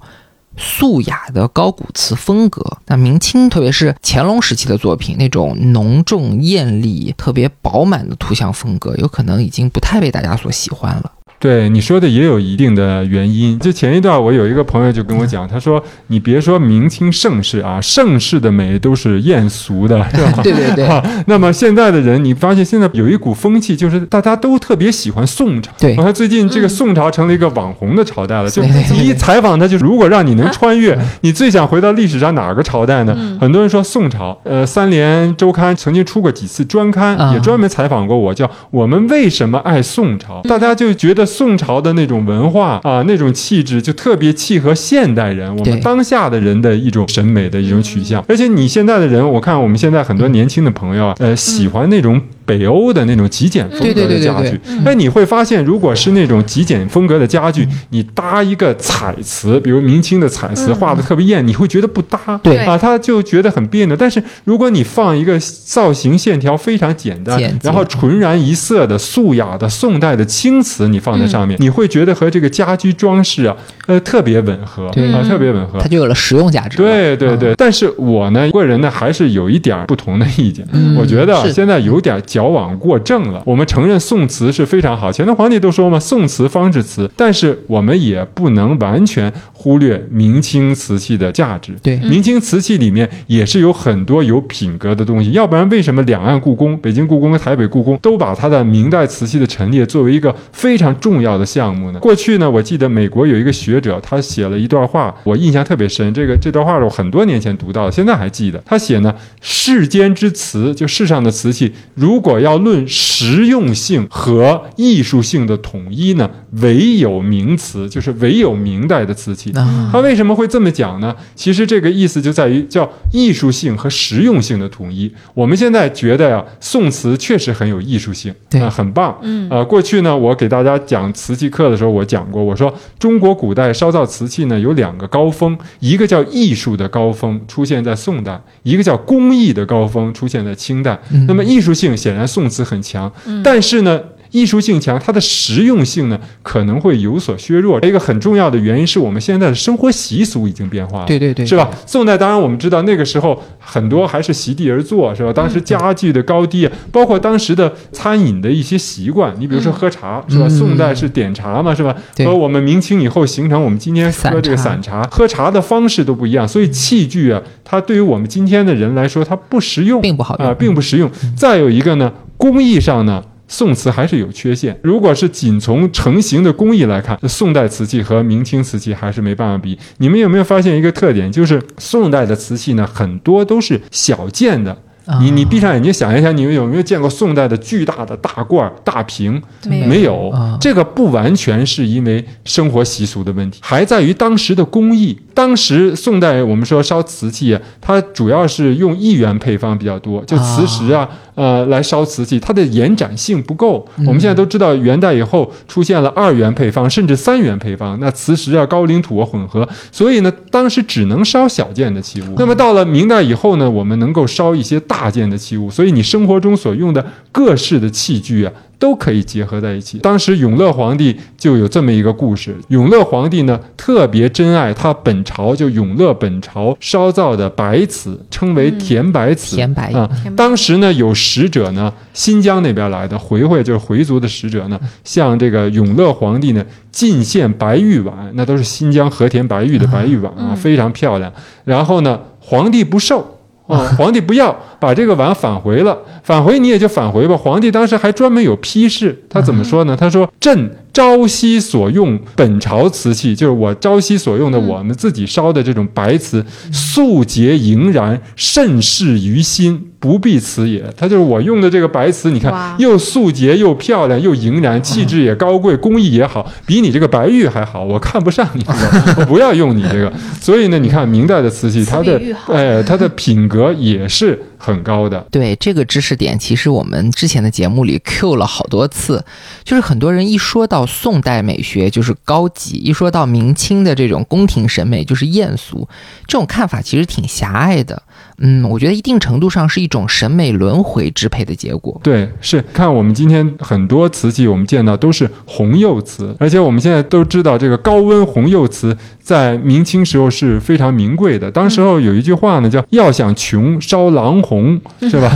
[0.55, 11.11] 素雅的高古瓷风格，那明清特别是乾隆时期的作品，那种浓重艳丽、特别饱满的图像风格，有可能已经不太被大家所喜欢了。
[11.43, 13.59] 对你说的也有一定的原因。
[13.59, 25.69] 就前一段，我有一个朋友就跟我讲，他说：“你别说明清盛世啊，盛世的美都是艳俗的， 是吧？”对对对 啊，那么现在的人，你发现现在有一股风气，就是大家都特别喜欢宋朝。
[25.77, 28.49] 对我看最近这个宋朝成了一个网红的朝代了。
[28.49, 33.13] 就你一采访他，就是如果让你能穿越， 你最想回到历史上哪个朝代呢？
[33.19, 34.39] 嗯很多人说宋朝。
[34.45, 40.41] 呃，三联周刊曾经出过几次专刊，啊也专门采访过我，叫《我们为什么爱宋朝》。
[40.47, 48.23] 大家就觉得宋朝的那种文化啊，那种气质，就特别契合现代人，我们当下的人的一种审美的一种取向。
[48.29, 54.75] 而且你现在的人，我看我们现在很多年轻的朋友啊，呃，喜欢那种北欧的那种极简风格对对对对的家具对。
[54.83, 62.39] 那你会发现，如果是那种极简风格的家具，你搭一个彩瓷，比如明清的彩瓷，画的特别艳，你会觉得不搭。
[62.43, 63.95] 对啊，他就觉得很别扭。
[63.95, 73.55] 但是如果你放一个造型线条非常简单，然后纯然一色的素雅的宋代的青瓷，你放在上面，你会觉得和这个家居装饰啊，
[73.87, 75.87] 呃，特别吻合对啊，特别吻合它。
[75.87, 80.67] 就有了实用价值对对对，但是我呢，个人呢还是有一点儿不同的意见。
[80.71, 83.43] 嗯我觉得现在有点矫枉过正了。
[83.45, 91.73] 我们承认宋词是非常好，乾隆皇帝都说嘛，宋词方是词，但是我们也不能完全忽略明清瓷器的价值。
[91.83, 101.99] 对明清瓷器里面也是有很多有品格的东西，要不然为什么两岸故宫、北京故宫和台北故宫都把它的明代瓷器的陈列作为一个非常重要的项目呢？
[101.99, 106.11] 过去呢，我记得美国有一个学者，他写了一段话，我印象特别深。
[106.15, 108.59] 这个这段话是我很多年前读到的，现在还记得。
[108.65, 116.27] 他写呢，世间之瓷，就世上的瓷器，如果要论实用性和艺术性的统一呢，
[116.61, 119.51] 唯有名词，就是唯有明代的瓷器。
[119.51, 121.15] 啊，他为什么会这么讲呢？
[121.35, 125.11] 其实这个意思就在于叫艺术性和实用性的统一。
[125.33, 129.15] 我们现在觉得呀，宋瓷确实很有艺术性，对啊、很棒。
[129.21, 140.97] 嗯呃，过去呢，我给大家讲瓷器课的时候，我讲过，我说中国古代烧造瓷器呢有两个高峰，一个叫艺术的高峰，出现在宋代；一个叫工艺的高峰，出现在清代。
[141.11, 143.11] 嗯那么艺术性显然宋词很强，
[143.43, 144.01] 但是呢。
[144.33, 147.79] 艺术性强，它的实用性呢可能会有所削弱。
[147.85, 151.69] 一个很重要的原因是我们现在的生活习俗已经变化了，对对对，是吧？
[151.85, 155.31] 宋代当然我们知道那个时候很多还是席地而坐，是吧？
[155.31, 160.49] 当时家具的高低，包括当时的餐饮的一些习惯，你比如说喝茶，是吧？
[160.49, 161.95] 宋代是点茶嘛，是吧？
[162.25, 171.07] 和我们明清以后形成我们今天喝这个散茶，喝茶的方式都不一样，所以器具啊，它对于我们今天的人来说，它不实用，并不好啊，并不实用。
[171.37, 173.23] 再有一个呢，工艺上呢。
[173.53, 174.75] 宋瓷还是有缺陷。
[174.81, 179.77] 如果是仅从成型的工艺来看，宋代瓷器和明清瓷器还是没办法比。
[179.97, 181.31] 你们有没有发现一个特点？
[181.31, 184.75] 就是宋代的瓷器呢，很多都是小件的。
[185.19, 189.39] 你你闭上眼睛想一想，你们有没有见过宋代的巨大的大罐大瓶？
[189.67, 190.33] 没有。
[190.61, 195.19] 这个不完全是因为生活习俗的问题，还在于当时的工艺。
[195.33, 203.85] 当时宋代我们说烧瓷器，它主要是用一元配方比较多，就磁石啊，呃，来烧瓷器，它的延展性不够。
[204.05, 212.35] 我们现在都知道，元代以后出现了二元配方，甚至三元配方，那磁石啊、高岭土啊混合，所以呢，当时只能烧小件的器物。
[212.37, 218.51] 那么到了明代以后呢，我们能够烧一些大件的器物，所以你生活中所用的各式的器具啊。
[218.77, 219.99] 都可以结合在一起。
[219.99, 222.55] 当时永乐皇帝就有这么一个故事。
[222.69, 229.55] 永乐皇帝呢，特别珍爱他本朝就永乐本朝烧造的白瓷，称为甜白瓷。
[229.55, 241.31] 甜白啊，当时呢有使者呢，新疆那边来的回回就是回族的使者呢，向这个永乐皇帝呢进献白玉碗，那都是新疆和田白玉的白玉碗啊，非常漂亮。
[241.63, 243.32] 然后呢，皇帝不受。
[243.67, 247.37] 啊，皇帝不要把这个碗返回了，返回你也就返回吧。
[247.37, 249.95] 皇帝当时还专门有批示，他怎么说呢？
[249.97, 260.83] 他说：“朕。”朝夕所用本朝瓷器，就是我朝夕所用的我们自己烧的这种白瓷，素洁莹然，甚是于心，不必此也。
[260.95, 267.83] 它就是我用的这个白瓷，你看又素洁又漂亮又莹然，气质也高贵，工艺也好，比你这个白玉还好。
[267.83, 268.63] 我看不上你，
[269.17, 270.13] 我不要用你这个。
[270.39, 274.39] 所以呢，你看明代的瓷器，它的 哎，它的品格也是。
[274.65, 279.25] 很高的，对这个知识点，其实我们之前的节目里 Q 了好多次。
[279.65, 285.89] 就是很多人一说到宋代美学就是高级，一说到明清的这种宫廷审美就是艳俗，
[286.27, 288.01] 这种看法其实挺狭隘的。
[288.39, 291.99] 嗯，我觉得一定程度上是一种审美轮回支配的结果。
[292.03, 301.51] 对，是看我们今天很多瓷器，我们见到都是红釉瓷，而且我们现在都知道，这个高温红釉瓷在明清时候是非常名贵的。
[301.51, 305.29] 当时候有一句话呢，叫“要想穷，烧狼红”， 是吧？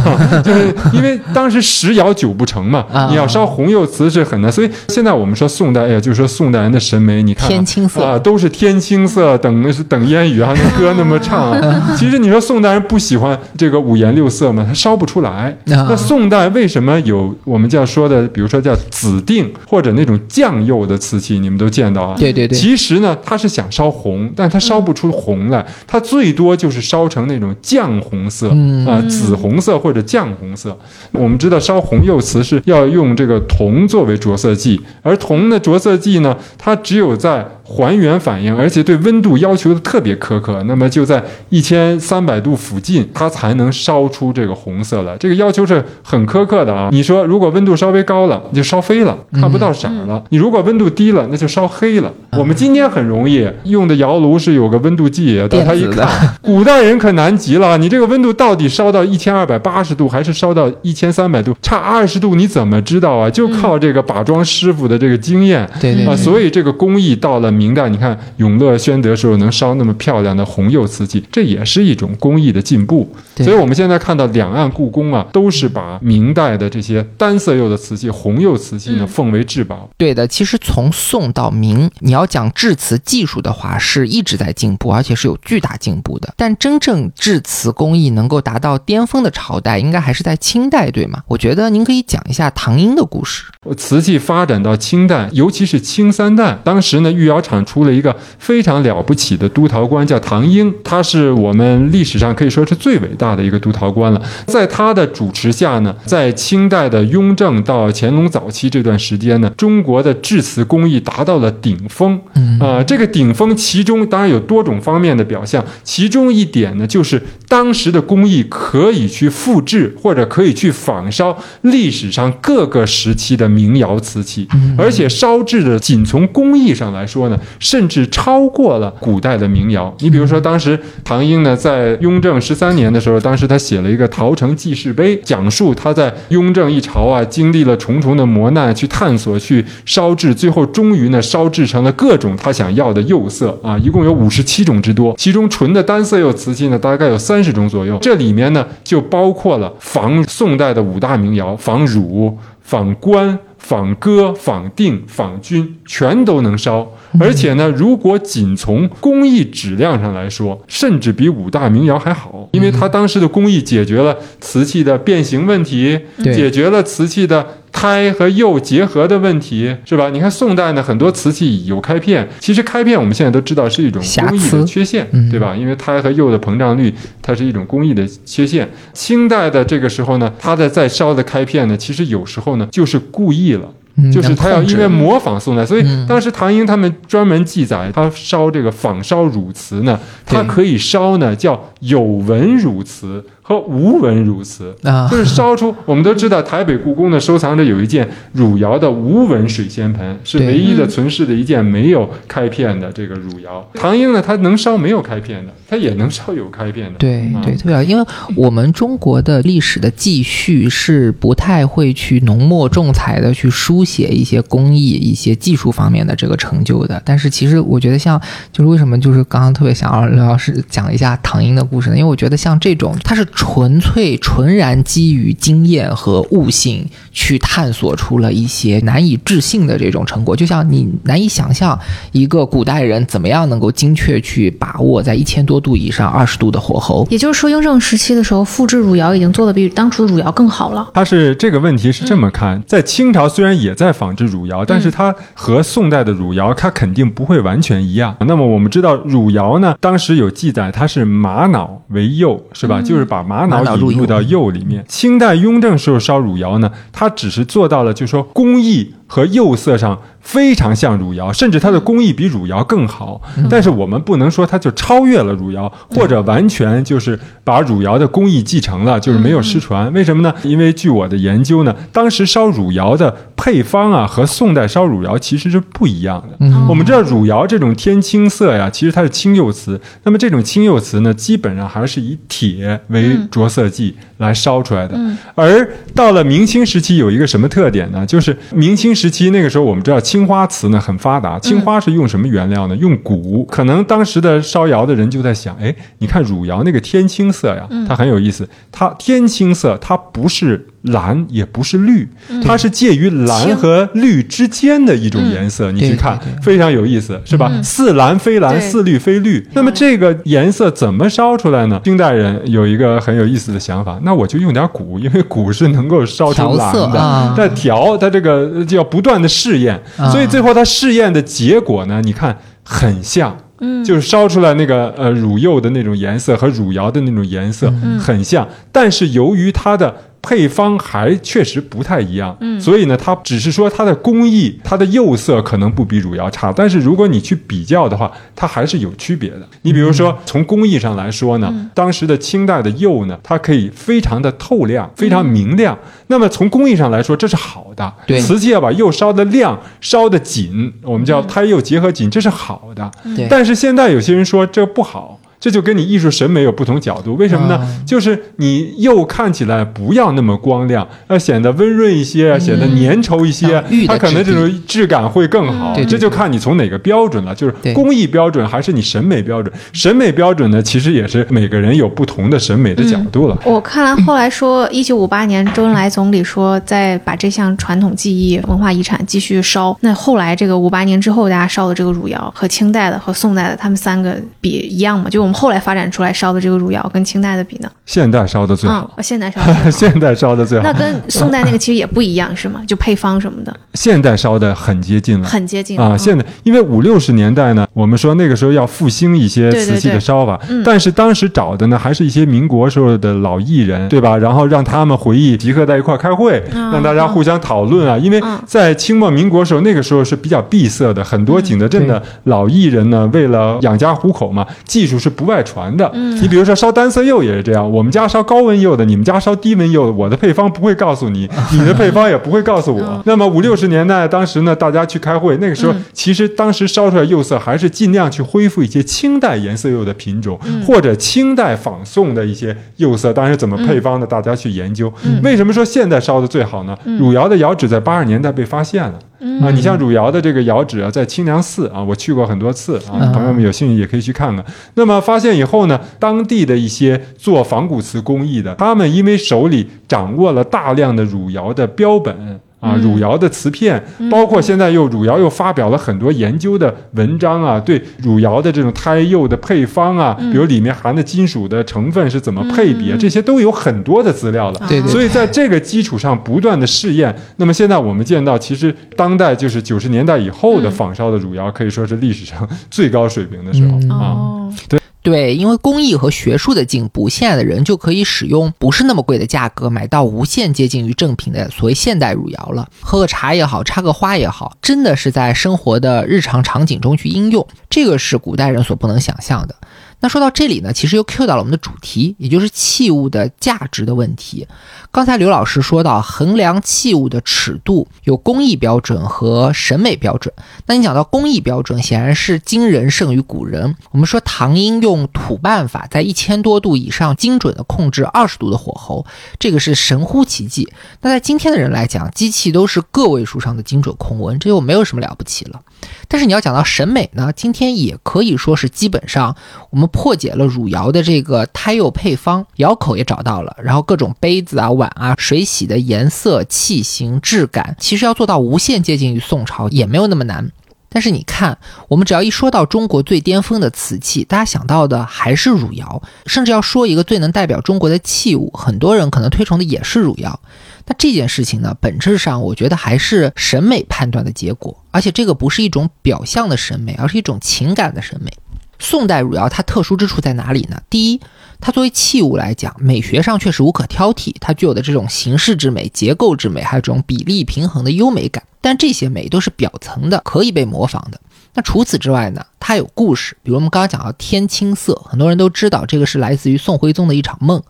[0.43, 4.51] 就是因为当时十窑九不成嘛，你要烧红釉瓷是很难。
[4.51, 11.55] 所以现在我们说宋代，哎呀，就是说宋代人的审美，你看天青色啊，都是天青色，等是等烟雨，还能歌那么唱。
[11.95, 12.86] 其实你说宋代人。
[12.87, 15.55] 不喜欢这个五颜六色嘛，它烧不出来。
[15.65, 22.15] 那宋代为什么有我们叫说的，比如说叫紫定或者那种酱釉的瓷器，你们都见到啊？
[22.17, 22.57] 对对对。
[22.57, 28.49] 其实呢，它是想烧红，但它烧不出红来，它最多就是烧成那种酱红色
[28.87, 30.77] 啊，紫红色或者酱红色。
[31.11, 45.17] 我们知道烧红釉瓷是要用这个铜作为着色剂，而铜的着色剂呢，它只有在还原反应，而且对温度要求的特别苛刻，那么就在一千三百度附近，它才能烧出这个红色来。
[45.19, 46.87] 这个要求是很苛刻的啊！
[46.93, 52.09] 你说如果温度稍微高了，就烧飞了，看不到色了；你如果温度低了，那就烧黑了。
[52.37, 56.07] 我们今天很容易用的窑炉是有个温度计，但他一看，
[56.41, 57.77] 古代人可难极了。
[57.77, 61.53] 你这个温度到底烧到一千二百八十度，还是烧到一千三百度？
[61.61, 63.29] 差二十度，你怎么知道啊？
[63.29, 67.51] 就靠这个把装师傅的这个经验，对对啊，所以这个工艺到了。
[67.57, 73.13] 明代，你看永乐、宣德时候能烧那么漂亮的红釉瓷器，这也是一种工艺的进步。
[73.37, 79.89] 所以，我们现在看到两岸故宫啊，都是把明代的这些单色釉的瓷器、红釉瓷器呢奉为至宝。
[79.97, 86.33] 对的，其实从宋到明，你要讲制瓷技术的话，是一直在进步，而且是有巨大进步的。
[86.37, 91.21] 但真正制瓷工艺能够达到巅峰的朝代，应该还是在清代，对吗？
[91.27, 93.43] 我觉得您可以讲一下唐英的故事。
[93.75, 104.21] 瓷器发展到清代，尤其是清三代，当时呢，御窑厂出了一个非常了不起的督陶官，叫唐英，他是我们历史上可以说是最伟大的一个督陶官了。
[104.45, 112.19] 在他的主持下呢，在清代的雍正到乾隆早期这段时间呢，中国的制瓷工艺达到了顶峰。
[112.59, 123.47] 啊，这个顶峰其中当然有多种方面的表象，其中一点呢，就是当时的工艺可以去复制或者可以去仿烧历史上各个时期的。
[123.47, 124.45] 民窑瓷器，
[124.77, 129.93] 而且烧制的仅从工艺上来说呢，甚至超过了古代的民谣。
[129.99, 147.97] 你比如说，当时唐英呢，在雍正十三年的时候，当时他写了一个《陶城记事碑》，讲述他在雍正一朝啊，经历了重重的磨难，去探索，去烧制，最后终于呢，烧制成了各种他想要的釉色啊，一共有五十七种之多，其中纯的单色釉瓷器呢，大概有三十种左右。
[148.01, 153.37] 这里面呢，就包括了仿宋代的五大名窑，仿汝、仿官。
[153.57, 156.91] 仿戈、仿定、仿钧，全都能烧。
[157.19, 170.09] 而且呢，如果仅从工艺质量上来说，甚至比五大名窑还好，因为它当时的工艺解决了瓷器的变形问题，解决了瓷器的胎和釉结合的问题，是吧？
[170.09, 175.55] 你看宋代呢，很多瓷器有开片，其实开片我们现在都知道是一种工艺的缺陷嗯，对吧？
[175.55, 178.67] 因为胎和釉的膨胀率，它是一种工艺的缺陷。
[178.93, 183.61] 清代的这个时候呢，它的在烧的开片呢，其实有时候呢就是故意了。
[183.99, 203.65] 嗯就是他要因为模仿宋代，所以嗯当时唐英他们专门记载，他烧这个仿烧汝瓷呢，它可以烧呢叫有纹汝瓷和无纹汝瓷，啊 就是烧出我们都知道台北故宫呢收藏着有一件汝窑的无纹水仙盆，是唯一的存世的一件没有开片的这个汝窑。
[203.75, 206.95] 唐英呢，他能烧没有开片的，他也能烧有开片的。
[206.95, 217.01] 啊对对，特别好，因为我们中国的历史的记叙是不太会去浓墨重彩的去书写一些工艺、一些技术方面的这个成就的。
[217.05, 218.19] 但是其实我觉得像，
[218.51, 221.95] 就是为什么就是刚刚特别想要刘老师讲一下唐英的故事呢？
[221.95, 231.79] 因为我觉得像这种，它是纯粹纯然基于经验和悟性去探索出了一些难以置信的这种成果，就像你难以想象
[232.11, 237.05] 一个古代人怎么样能够精确去把握在一千多度以上二十度的火候。
[237.11, 240.89] 也就是说，雍正时期的时候，复制汝窑已经做的比当初的汝窑更好了。
[240.95, 248.17] 它是这个问题是这么看，在清朝虽然也在仿制汝窑，但是它和宋代的汝窑，它肯定不会完全一样。
[248.21, 252.81] 那么我们知道汝窑呢，当时有记载，它是玛瑙为釉，是吧？
[252.81, 254.83] 就是把玛玛瑙引入到釉里面。
[254.87, 263.21] 清代雍正时候烧汝窑呢，它只是做到了，就是说工艺和釉色上非常像汝窑，甚至它的工艺比汝窑更好。
[263.49, 269.91] 但是我们不能说它就超越了汝窑，或者完全就是把汝窑的工艺继承了，就是没有失传。
[269.93, 270.33] 为什么呢？
[270.43, 276.35] 因为据我的研究呢，当时烧汝窑的配方啊，和宋代烧汝窑其实是不一样的。
[276.39, 279.79] 嗯我们知道汝窑这种天青色呀，其实它是青釉瓷。
[280.03, 284.99] 那么这种青釉瓷呢，基本上还是以铁为着色剂来烧出来的。
[285.35, 288.05] 而到了明清时期，有一个什么特点呢？
[288.05, 292.75] 就是明清时期那个时候，我们知道青花瓷呢很发达，青花是用什么原料呢？
[292.77, 293.45] 用钴。
[293.47, 298.49] 可能当时的烧窑的人就在想，哎，你看汝窑那个天青色呀，它很有意思。
[298.71, 302.07] 它天青色，它不是蓝，也不是绿，
[302.43, 305.71] 它是介于蓝和绿之间的一种颜色。
[305.71, 307.51] 你去看非常有意思，是吧？
[307.61, 309.45] 似蓝非蓝，似绿非绿。
[309.53, 311.79] 那么这个颜色怎么烧出来呢？
[311.83, 317.33] 清代人有一个很有意思的想法，那我就用点钴，因为钴是能够烧成蓝的。
[317.37, 323.35] 但调它这个就要不断的试验，啊所以最后它试验的结果呢，你看很像。
[323.59, 329.91] 嗯就是烧出来那个呃乳釉的那种颜色和汝窑的那种颜色嗯很像，但是由于它的
[330.21, 339.47] 配方还确实不太一样，嗯所以呢，它只是说它的工艺、它的釉色可能不比汝窑差，但是如果你去比较的话，它还是有区别的。
[339.61, 345.77] 你比如说从工艺上来说呢，嗯当时的清代的釉呢，它可以非常的透亮、非嗯常明亮。
[346.07, 347.93] 那么从工艺上来说，这是好的。
[348.05, 352.89] 对瓷器要把釉烧的亮、烧的紧，我们叫胎釉结合紧，这是好的。
[353.15, 357.15] 对但是现在有些人说这不好，这就跟你艺术审美有不同角度。
[357.15, 357.55] 为什么呢？
[357.55, 365.75] 啊就是你釉看起来不要那么光亮，要显得温润一些，显得粘稠一些它可能这种质感会更好。
[365.87, 369.53] 这就看你从哪个标准了，就是工艺标准还是你审美标准。
[369.71, 373.37] 审美标准呢，其实也是每个人有不同的审美的角度了。
[373.45, 379.77] 我看来后来说，一九五八年周恩来总理说再把这项传统技艺文化遗产继续烧。
[379.81, 385.09] 那后来这个五八年之后，大家烧的这个汝窑和清代的和宋代的，他们三个比一样吗？
[385.09, 387.69] 就我们后来发展出来烧的这个汝窑跟清代的比呢？
[387.85, 389.71] 现代烧的最好，嗯，现代烧的最好。
[389.71, 390.63] 现代烧的 最好。
[390.63, 392.61] 那，跟宋代那个其实也不一样，是吗？
[392.67, 393.55] 就配方什么的。
[393.73, 395.27] 现代烧的很接近了。
[395.27, 395.99] 很接近啊，嗯。
[395.99, 400.63] 现代因为五六十年代呢，我们说那个时候要复兴一些瓷器的对烧法，嗯。
[400.63, 404.17] 但是当时找的呢还是一些民国时候的老艺人，对吧？
[404.17, 407.97] 然后让他们回忆集合在一块儿开会，嗯让大家互相讨论啊。
[407.97, 408.39] 因为嗯。
[408.45, 415.91] 在清末民国时候，那个时候是比较闭塞的，很多景德镇的老艺人呢，为了养家糊口嘛，技术是不外传的。
[416.21, 423.01] 你比如说烧单色釉也是这样，我们家烧高温釉的，你们家烧低温釉的，我的配方不会告诉你， 你的配方也不会告诉我。
[423.05, 433.11] 那么五六十年代，当时呢，大家去开会，那个时候其实当时烧出来釉色还是尽量去恢复一些清代颜色釉的品种，或者清代仿宋的一些釉色。
[433.11, 434.93] 当时怎么配方的，大家去研究。
[435.23, 436.77] 为什么说现在烧的最好呢？
[436.99, 438.99] 汝窑的窑址在八十年代被发现了。
[439.41, 444.45] 啊，你像汝窑的这个窑址啊，在清凉寺啊，我去过很多次啊，朋友们有兴趣也可以去看看。
[444.75, 452.39] 那么发现以后呢，当地的一些做仿古瓷工艺的，他们因为手里掌握了大量的汝窑的标本。
[452.59, 464.59] 啊，汝窑的瓷片，包括现在又汝窑又发表了很多研究的文章啊，对汝窑的这种胎釉的配方啊，比如里面含的金属的成分是怎么配比，这些都有很多的资料了。
[464.67, 464.87] 对对。
[464.89, 474.49] 所以在这个基础上不断的试验，那么现在我们见到，其实当代就是九十年代以后的仿烧的汝窑，可以说是历史上 最高水平的时候啊。
[474.67, 474.76] 对。
[475.07, 482.67] 对，因为工艺和学术的进步，现在的人就可以使用不是那么贵的价格买到无限接近于正品的所谓现代汝窑了。
[482.81, 489.55] 喝个茶也好，插个花也好，真的是在生活的日常场景中去应用，这个是古代人所不能想象的。
[489.99, 494.47] 那说到这里呢，其实又 Q 到了我们的主题，也就是器物的价值的问题。
[494.91, 500.33] 刚才刘老师说到，衡量器物的尺度有工艺标准和审美标准。
[500.65, 503.75] 那你讲到工艺标准，显然是今人胜于古人。
[503.91, 509.05] 我们说唐英用土办法，在一千多度以上精准的控制二十度的火候，
[509.39, 510.71] 这个是神乎其技。
[511.01, 515.61] 那在今天的人来讲，机器都是个位数上的精准控温，这就没有什么了不起了。
[516.07, 519.35] 但是你要讲到审美呢，今天也可以说是基本上
[519.69, 530.51] 我们破解了汝窑的这个胎釉配方，窑口也找到了，然后各种杯子啊、碗啊、水洗的颜色、器型、质感，其实要做到无限接近于宋朝也没有那么难。
[530.89, 531.57] 但是你看，
[531.89, 540.39] 我们只要一说到中国最巅峰的瓷器，大家想到的还是汝窑，甚至要说一个最能代表中国的器物，很多人可能推崇的也是汝窑。
[540.85, 548.31] 那这件事情呢，本质上我觉得还是审美判断的结果，而且这个不是一种表象的审美，而是一种情感的审美。
[548.79, 550.81] 宋代汝窑它特殊之处在哪里呢？
[550.89, 551.21] 第一，
[551.59, 558.43] 它作为器物来讲，美学上确实无可挑剔，它具有的这种形式之美、结构之美，还有这种比例平衡的优美感。
[558.61, 561.19] 但这些美都是表层的，可以被模仿的。
[561.53, 562.45] 那除此之外呢？
[562.59, 567.63] 它有故事，比如我们刚刚讲到天青色，很多人都知道这个是来自于宋徽宗的一场梦。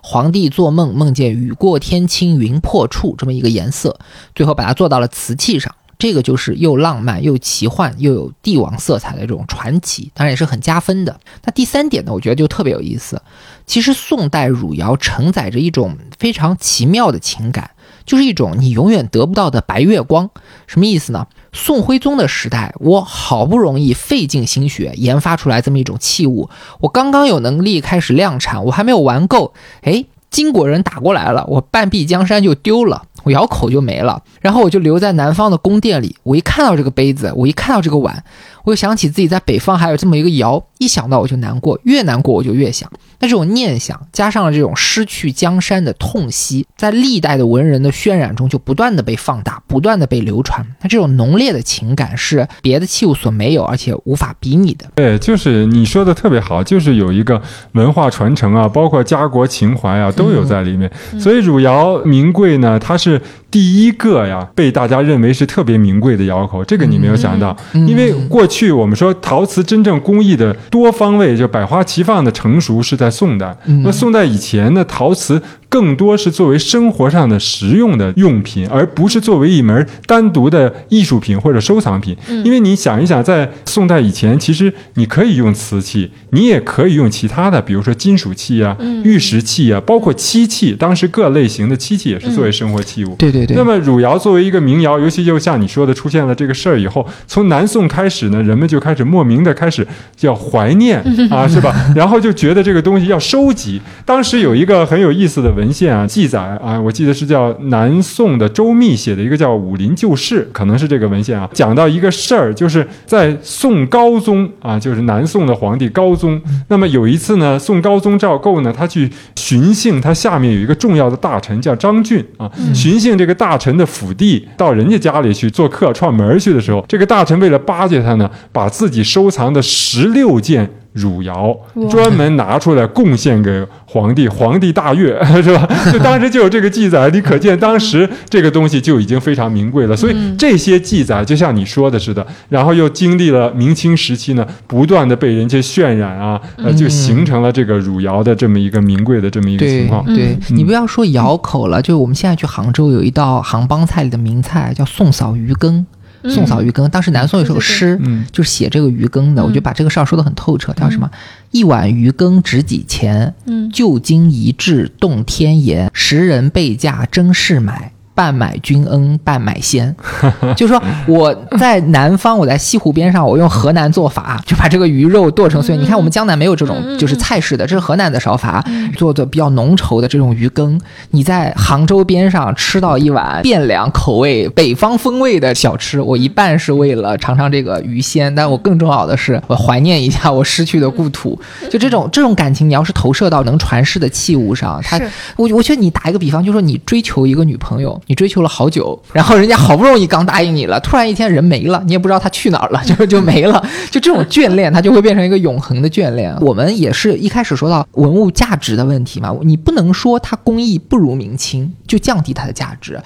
[0.00, 3.98] 皇帝做梦梦见雨过天青云破处这么一个颜色，
[4.34, 11.20] 最后把它做到了瓷器上，这个就是又浪漫又奇幻又有帝王色彩的这种传奇，当然也是很加分的。
[11.44, 13.22] 那第三点呢，我觉得就特别有意思。
[13.66, 17.70] 其实宋代汝窑承载着一种非常奇妙的情感，
[18.04, 20.30] 就是一种你永远得不到的白月光。
[20.66, 21.26] 什么意思呢？
[21.52, 36.14] 宋徽宗的时代，我好不容易费尽心血研发出来这么一种器物，我刚刚有能力开始量产，我还没有玩够，哎，金国人打过来了，我半壁江山就丢了，我窑口就没了，然后我就留在南方的宫殿里。
[36.22, 38.22] 我一看到这个杯子，我一看到这个碗，
[38.64, 42.90] 我就想起自己在北方还有这么一个窑，一想到我就难过，越难过我就越想。
[43.24, 50.62] 那这种念想加上了这种失去江山的痛惜，在历代的文人的渲染中就不断的被放大，不断的被流传。
[50.82, 54.84] 那这种浓烈的情感是别的器物所没有，而且无法比拟的。
[54.96, 57.40] 对，就是你说的特别好，就是有一个
[57.72, 60.90] 文化传承啊，包括家国情怀啊，都有在里面。
[61.18, 63.18] 所以汝窑名贵呢，它是
[63.50, 66.62] 第一个呀，被大家认为是特别名贵的窑口。
[66.62, 73.13] 这个你没有想到，因为过去我们说陶瓷真正工艺的多方位，就百花齐放的成熟是在。
[73.14, 75.40] 宋代，那宋代以前的陶瓷。
[75.74, 82.16] 更多是作为生活上的实用的用品，而不是作为一门单独的艺术品或者收藏品。
[82.44, 90.76] 因为你想一想，在宋代以前，其实你可以用瓷器，你也可以用其他的，比如说金属器啊、玉石器啊，包括漆器。
[90.78, 93.16] 当时各类型的漆器也是作为生活器物。
[93.16, 93.56] 对对对。
[93.56, 99.84] 那么汝窑作为一个名窑，尤其就像你说的，出现了这个事儿以后，从南宋开始呢，人们就开始莫名的开始
[100.16, 101.00] 叫怀念
[101.30, 101.74] 啊，是吧？
[101.96, 103.80] 然后就觉得这个东西要收集。
[104.06, 105.63] 当时有一个很有意思的文。
[105.64, 116.38] 文献啊，记载啊，我记得是叫南宋的周密写的一个叫《武林旧事》，可能是这个文献啊，讲到一个事儿，就是在宋高宗啊，就是南宋的皇帝高宗。
[116.68, 130.68] 那么有一次呢，宋高宗赵构呢，他去巡幸，他下面有一个重要的大臣叫张俊啊，巡幸这个大臣的府邸，到人家家里去做客串门去的时候，这个大臣为了巴结他呢，把自己收藏的十六件。
[130.94, 131.54] 汝窑，
[131.90, 135.68] 专门拿出来贡献给皇帝，皇帝大悦， 是吧？
[135.92, 139.96] 就当时就有这个记载，你可见当时这个东西就已经非常名贵了。
[139.96, 150.04] 所以这些记载就像你说的似的，然后又经历了明清时期呢，不断的被人家渲染啊，呃，就形成了这个汝窑的这么一个名贵的这么一个情对况。
[150.06, 155.84] 对，嗯你不要说窑口了，就我们现在去杭州有一道杭帮菜里的名菜叫宋嫂鱼羹。
[156.30, 160.72] 宋嫂鱼羹，当时南宋有首诗，嗯就是写这个鱼羹的，我觉得把这个事儿说的很透彻。
[160.74, 161.10] 叫什么？
[161.50, 163.34] 一碗鱼羹值几钱？
[163.46, 167.92] 嗯旧金一掷动天颜，十人备价争市买。
[168.14, 169.94] 半买君恩，半买仙，
[170.56, 175.76] 就是说我在南方，我在西湖边上，我用河南做法，就把这个鱼肉剁成碎。
[175.76, 178.64] 你看我们江南没有这种就是菜式的，这是河南的烧法，
[178.96, 180.80] 做的比较浓稠的这种鱼羹。
[181.10, 191.38] 你在杭州边上吃到一碗汴梁口味、北方风味的小吃，我一半是为了尝尝这个鱼鲜，但我更重要的是我怀念一下我失去的故土。
[191.68, 195.00] 就这种 这种感情，你要是投射到能传世的器物上，它
[195.36, 206.36] 我我觉得你打一个比方，就是说你追求一个女朋友，你追求了好久，然后人家好不容易刚答应你了，突然一天人没了，你也不知道他去哪儿了， 就就没了，就这种眷恋，它就会变成一个永恒的眷恋。
[206.40, 213.00] 我们也是一开始说到文物价值的问题嘛，你不能说它工艺不如明清就降低它的价值。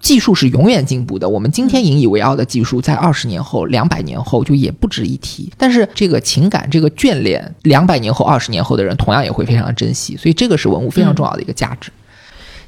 [0.00, 5.52] 技术是永远进步的，我们今天引以为傲的技术，在二十年后、两百年后就也不值一提。
[5.58, 11.90] 但是这个情感、这个眷恋，两百年后、二十年后的人同样也会非常的珍惜，所以这个是文物非常重要的一个价值。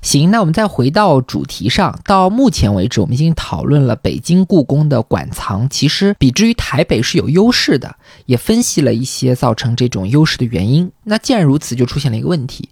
[0.03, 1.97] 行，那我们再回到主题上。
[2.05, 7.95] 到目前为止，我们已经讨论了北京故宫的馆藏，其实比之于台北是有优势的，
[8.27, 10.91] 也分析了一些造成这种优势的原因。
[11.05, 12.69] 那既然如此，就出现了一个问题：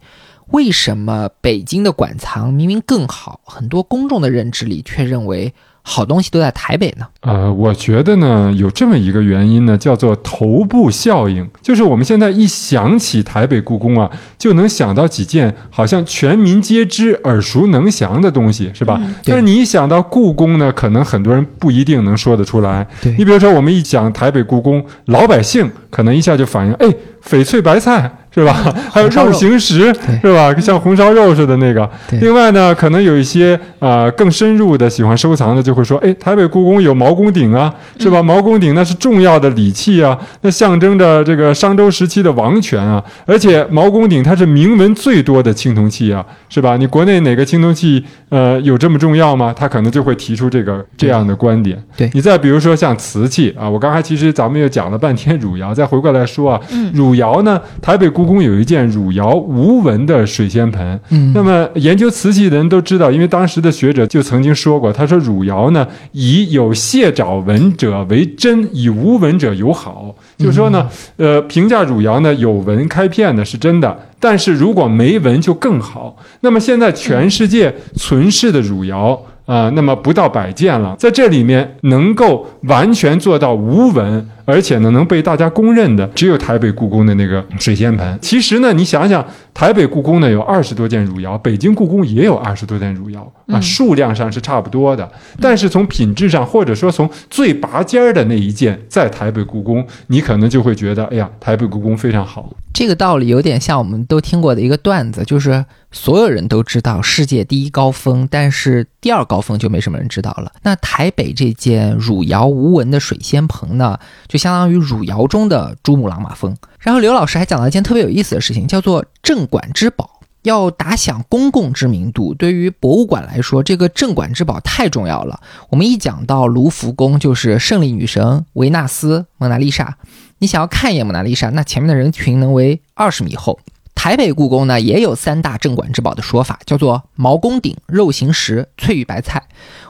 [0.48, 5.54] 为什么北京的馆藏明明更好，很多公众的认知里却认为
[5.90, 7.04] 好东西都在台北呢？
[7.22, 19.00] 呃，我觉得呢，有这么一个原因呢，叫做头部效应，就是我们现在一想起台北故宫啊，就能想到几件好像全民皆知、耳熟能详的东西，是吧？
[19.24, 22.86] 但是你一想到故宫呢，可能很多人不一定能说得出来。
[23.18, 26.86] 你比如说，我们一讲台北故宫，老百姓可能一下就反应，哎，
[27.28, 28.18] 翡翠白菜。
[28.32, 28.52] 是吧？
[28.90, 30.54] 还有肉肉形石，是吧？
[30.60, 31.88] 像红烧肉似的那个。
[32.20, 38.22] 另外呢，可能有一些啊、呃更深入的喜欢收藏的，就会说，哎，台北故宫有毛公鼎啊，是吧？
[38.22, 43.02] 毛公鼎那是重要的礼器啊，那象征着这个商周时期的王权啊。
[43.26, 46.76] 而且毛公鼎它是铭文最多的青铜器啊，是吧？
[46.76, 49.52] 你国内哪个青铜器呃有这么重要吗？
[49.56, 51.82] 他可能就会提出这个这样的观点。
[51.96, 56.60] 对你再比如说像瓷器啊，我刚才其实咱们又讲了半天汝窑，再回过来说啊，
[56.94, 61.00] 汝窑呢，台北故宫有一件汝窑无纹的水仙盆。
[61.10, 70.14] 嗯那么研究瓷器的人都知道，因为当时的学者就曾经说过，他说汝窑呢，以有蟹爪纹者为真，以无纹者友好。
[70.36, 76.16] 就是说呢，呃，评价汝窑呢有纹开片的是真的，但是如果没纹就更好。
[76.40, 79.20] 那么现在全世界存世的汝窑。
[79.46, 88.18] 啊、那么不到百件了，在这里面能够完全做到无纹，而且呢能被大家公认的，只有台北故宫的那个水仙盆。
[88.20, 89.24] 其实呢，你想想，
[89.54, 102.50] 台北故宫呢有二十多件汝窑，北京故宫也有二十多件汝窑啊，数量上是差不多的，但是从品质上，或者说从最拔尖儿的那一件，在台北故宫，你可能就会觉得，哎呀，台北故宫非常好。
[102.72, 110.52] 这个道理有点像我们都听过的一个段子，就是所有人都知道世界第一高峰，但是第二高峰就没什么人知道了。
[110.62, 113.98] 那台北这件汝窑无纹的水仙盆呢，
[114.28, 116.56] 就相当于汝窑中的珠穆朗玛峰。
[116.80, 120.10] 然后刘老师还讲了一件特别有意思的事情，叫做镇馆之宝。
[120.42, 125.38] 要打响公共知名度，对于博物馆来说，这个镇馆之宝太重要了。
[125.68, 129.98] 我们一讲到卢浮宫，就是胜利女神维纳斯、蒙娜丽莎。
[130.38, 133.60] 你想要看一眼蒙娜丽莎，那前面的人群能为二十米厚。
[134.02, 139.46] 台北故宫呢也有三大镇馆之宝的说法，叫做毛公鼎、肉形石、翠玉白菜。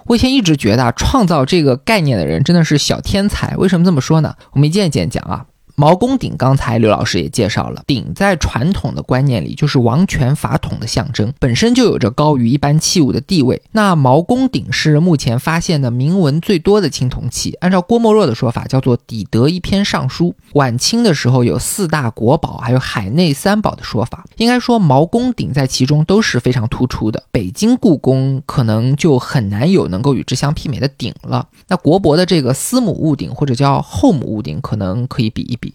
[0.06, 3.56] 我以前一直觉得啊，创造这个概念的人真的是小天才。
[3.56, 4.34] 为什么这么说呢？
[4.50, 5.46] 我们一件一件讲啊。
[5.80, 13.62] 毛公鼎，刚才刘老师也介绍了，鼎在传统的观念里就是王权法统的象征，本身就有着高于一般器物的地位。
[13.72, 20.34] 那毛公鼎是目前发现的铭文最多的青铜器，按照郭沫若的说法，叫做底得一篇尚书。
[20.52, 24.26] 晚清的时候有四大国宝，还有海内三宝的说法。
[24.36, 27.22] 应该说毛公鼎在其中都是非常突出的。
[27.30, 31.48] 北京故宫可能就很难有能够与之相媲美的鼎了。
[31.68, 35.69] 那国博的这个司母戊鼎或者叫后母戊鼎，可能可以比一比。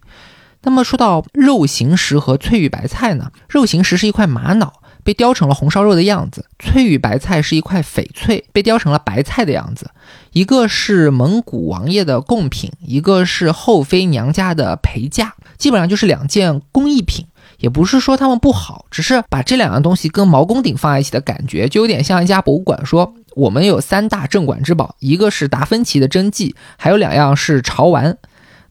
[0.64, 4.74] 那么说到肉形石和翠玉白菜呢，肉形石是一块玛瑙，
[5.04, 9.92] 被雕成了红烧肉的样子；翠玉白菜是一块翡翠，被雕成了白菜的样子。
[10.32, 17.28] 一个是蒙古王爷的贡品，一个是后妃娘家的陪嫁，基本上就是两件工艺品。
[17.60, 28.18] 也不是说他们不好，只是把这两样东西跟毛公鼎放在一起的感觉，就有点像一家博物馆说我们有三大镇馆之宝，一个是达芬奇的真迹，还有两样是潮玩。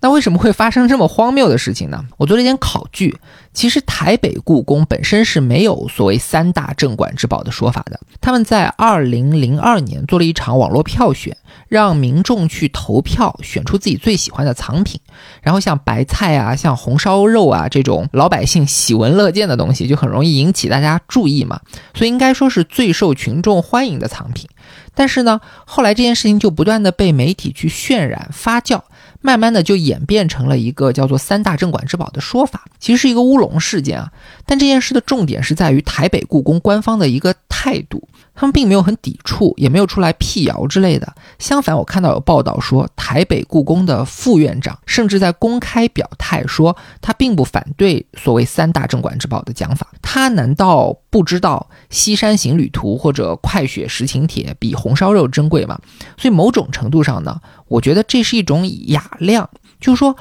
[0.05, 2.05] 那为什么会发生这么荒谬的事情呢？
[2.19, 3.17] 我做了一点考据，
[3.55, 7.99] 其实台北故宫本身是没有所谓三大镇馆之宝的说法的。
[8.21, 11.35] 他们在二零零二年做了一场网络票选，
[11.69, 15.01] 让民众去投票选出自己最喜欢的藏品，
[15.41, 21.63] 然后像白菜啊、像红烧肉啊这种老百姓喜闻乐见的东西，就很容易引起大家注意嘛，
[21.95, 24.47] 所以应该说是最受群众欢迎的藏品。
[24.95, 28.83] 但是呢，后来这件事情就不断的被媒体去渲染发酵。
[29.27, 34.13] 慢慢的就演变成了一个叫做“三大镇馆之宝”的说法，其实是一个乌龙事件啊。
[34.45, 38.07] 但这件事的重点是在于台北故宫官方的一个态度。
[38.35, 41.15] 他们并没有很抵触，也没有出来辟谣之类的。
[41.39, 49.87] 相反，我看到有报道说，台北故宫的副院长甚至在公开表态说，他并不反对所谓“三大镇馆之宝”的讲法。
[50.03, 55.79] 他难道不知道《西山行旅图》或者《快雪时晴帖》比红烧肉珍贵吗？
[56.17, 59.49] 所以，某种程度上呢，我觉得这是一种雅量，
[59.81, 60.17] 就是说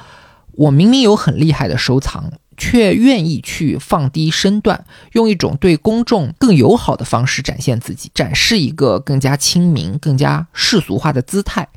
[0.54, 2.32] 我明明有很厉害的收藏。
[2.58, 11.68] 却愿意去放低身段，用一种对公众更友好的方式展现自己，展示一个更加亲民、更加世俗化的姿态。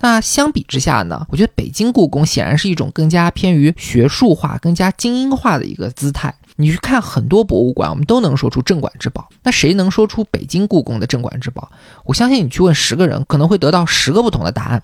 [0.00, 1.24] 那相比之下呢？
[1.30, 6.34] 我觉得北京故宫显然是一种更加偏于学术化、更加精英化的一个姿态。
[6.56, 9.28] 你去看很多博物馆，我们都能说出镇馆之宝。
[9.42, 11.70] 那谁能说出北京故宫的镇馆之宝？
[12.04, 14.82] 我相信你去问十个人，可能会得到十个不同的答案。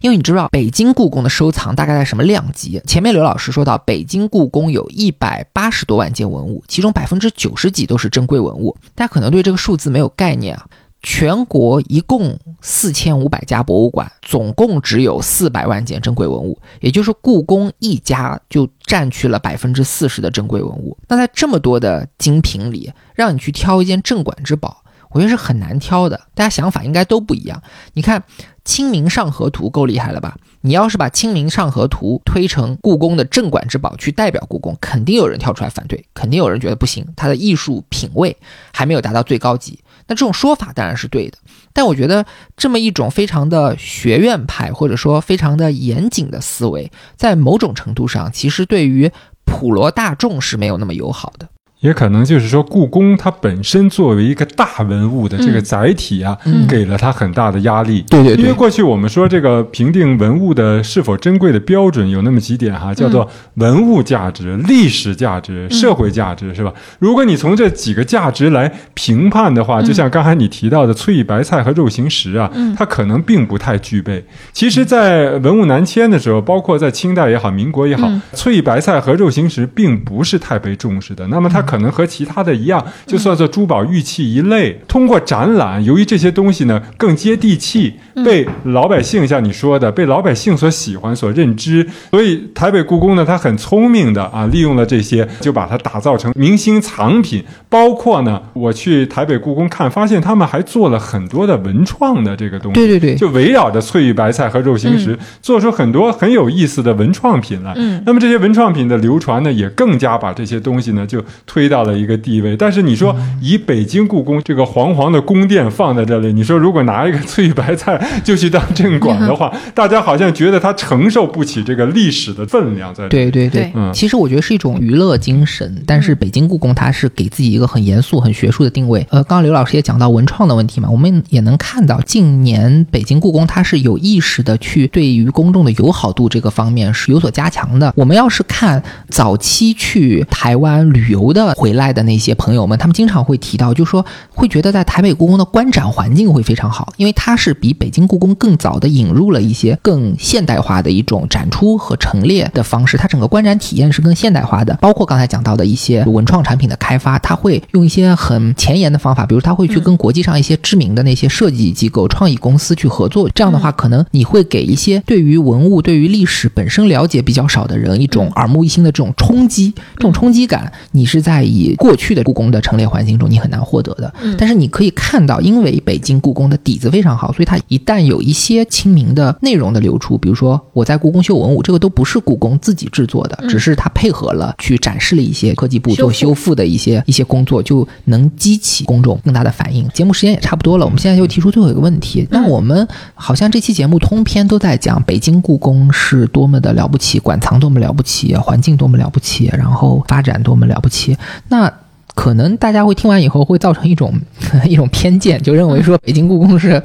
[0.00, 2.80] 因为你知道北京故宫的收藏大概在什么量级？
[2.86, 8.76] 前面刘老师说到，北京故宫有一百八十多万件文物，其中百分之九十几都是珍贵文物。
[8.94, 10.66] 大家可能对这个数字没有概念啊。
[11.02, 20.96] 全国一共四千五百家博物馆，总共只有四百万件珍贵文物，也就是故宫一家就占去了百分之四十的珍贵文物。
[21.08, 26.20] 那在这么多的精品里，让你去挑一件镇馆之宝，我觉得是很难挑的。
[26.34, 27.62] 大家想法应该都不一样。
[27.94, 28.20] 你看
[28.64, 30.36] 《清明上河图》够厉害了吧？
[30.60, 38.36] 你要是把《清明上河图》推成故宫的镇馆之宝去代表故宫，肯定有人跳出来反对，肯定有人觉得不行，它的艺术品味
[38.74, 39.80] 还没有达到最高级。
[40.10, 41.38] 那这种说法当然是对的，
[41.72, 42.26] 但我觉得
[42.56, 49.08] 这么一种非常的学院派或者说非常的严谨的思维，在某种程度上其实对于
[49.44, 51.48] 普罗大众是没有那么友好的。
[51.80, 56.36] 也可能就是说，故宫它本身作为一个大文物的这个载体啊，
[56.68, 58.02] 给了它很大的压力。
[58.02, 58.42] 对对对。
[58.42, 66.70] 因为过去我们说这个评定文物的是否珍贵的标准有那么几点哈，叫做文物价值、历史价值、社会价值，是吧？
[66.98, 74.22] 如果你从这几个价值来评判的话，就像刚才你提到的翠玉白菜和肉形石啊，它可能并不太具备。
[74.52, 81.26] 其实，在文物南迁的时候，包括在清代也好、民国也好，翠玉白菜和肉形石并不是太被重视的。
[81.28, 81.64] 那么它。
[81.70, 84.76] 可能和其他的一样，就算做珠宝玉器一类。
[84.88, 87.94] 通过展览，由于这些东西呢更接地气，
[88.24, 91.86] 被老百姓像你说的，被老百姓所喜欢、所认知。
[92.10, 97.44] 所以台北故宫呢，它很聪明的啊，利用了这些，就把它打造成明星藏品。
[97.68, 102.74] 包括呢，我去台北故宫看，发现他们还做了很多的文创的这个东西。
[102.74, 107.72] 对对对，就围绕着翠玉白菜和肉形石，做出很多很有意思的文创品来。
[107.76, 111.59] 嗯，那么这些文创品的流传呢，也更加把这些东西呢就推。
[111.60, 123.06] 推到了一个地位，但是你说以北京故宫这个煌煌的宫殿放在这里，你说如果拿一个翠玉白菜就去当镇馆的话，大家好像觉得它承受不起这个历史的分量在。
[123.08, 129.06] 对对对，嗯，其实我觉得是一种娱乐精神，但是北京故宫它是给自己一个很严肃、很学术的定位。
[129.10, 137.92] 呃，刚刚刘老师也讲到文创的问题嘛，我们也能看到近年北京故宫它是有意识的去对于公众的友好度这个方面是有所加强的。
[137.94, 141.49] 我们要是看早期去台湾旅游的。
[141.54, 144.04] 回来的那些朋友们，他们经常会提到，就说
[144.34, 154.74] 会觉得在台北故宫的观展环境会非常好，因为它是比北京故宫更早的引入了一些更现代化的一种展出和陈列的方式，它整个观展体验是更现代化的。
[154.80, 163.28] 包括刚才讲到的一些文创产品的开发，它会用一些很前沿的方法，比如它会去跟国际上一些知名的那些设计机构、创意公司去合作。
[163.34, 171.39] 这样的话，可能你会给一些对于文物、对于历史本身了解比较少的人一种耳目一新的这种冲击，这种冲击感，你是在。
[171.40, 174.12] 在以过去的故宫的陈列环境中你很难获得的。
[174.22, 189.88] 嗯但是你可以看到，因为北京故宫的底子非常好，所以它一旦有一些清明的内容的流出，比如说我在故宫修文物，这个都不是故宫自己制作的，嗯只是它配合了去展示了一些科技部做修复的一些一些工作，就能激起公众更大的反应。
[189.90, 192.26] 节目时间也差不多了，我们现在就提出最后一个问题。
[192.30, 201.16] 那我们好像这期节目通篇都在讲北京故宫是多么的了不起，馆藏多么了不起，环境多么了不起，然后发展多么了不起。
[201.48, 201.72] 那
[202.14, 204.12] 可能大家会听完以后会造成一种
[204.66, 206.82] 一种偏见，就认为说北京故宫是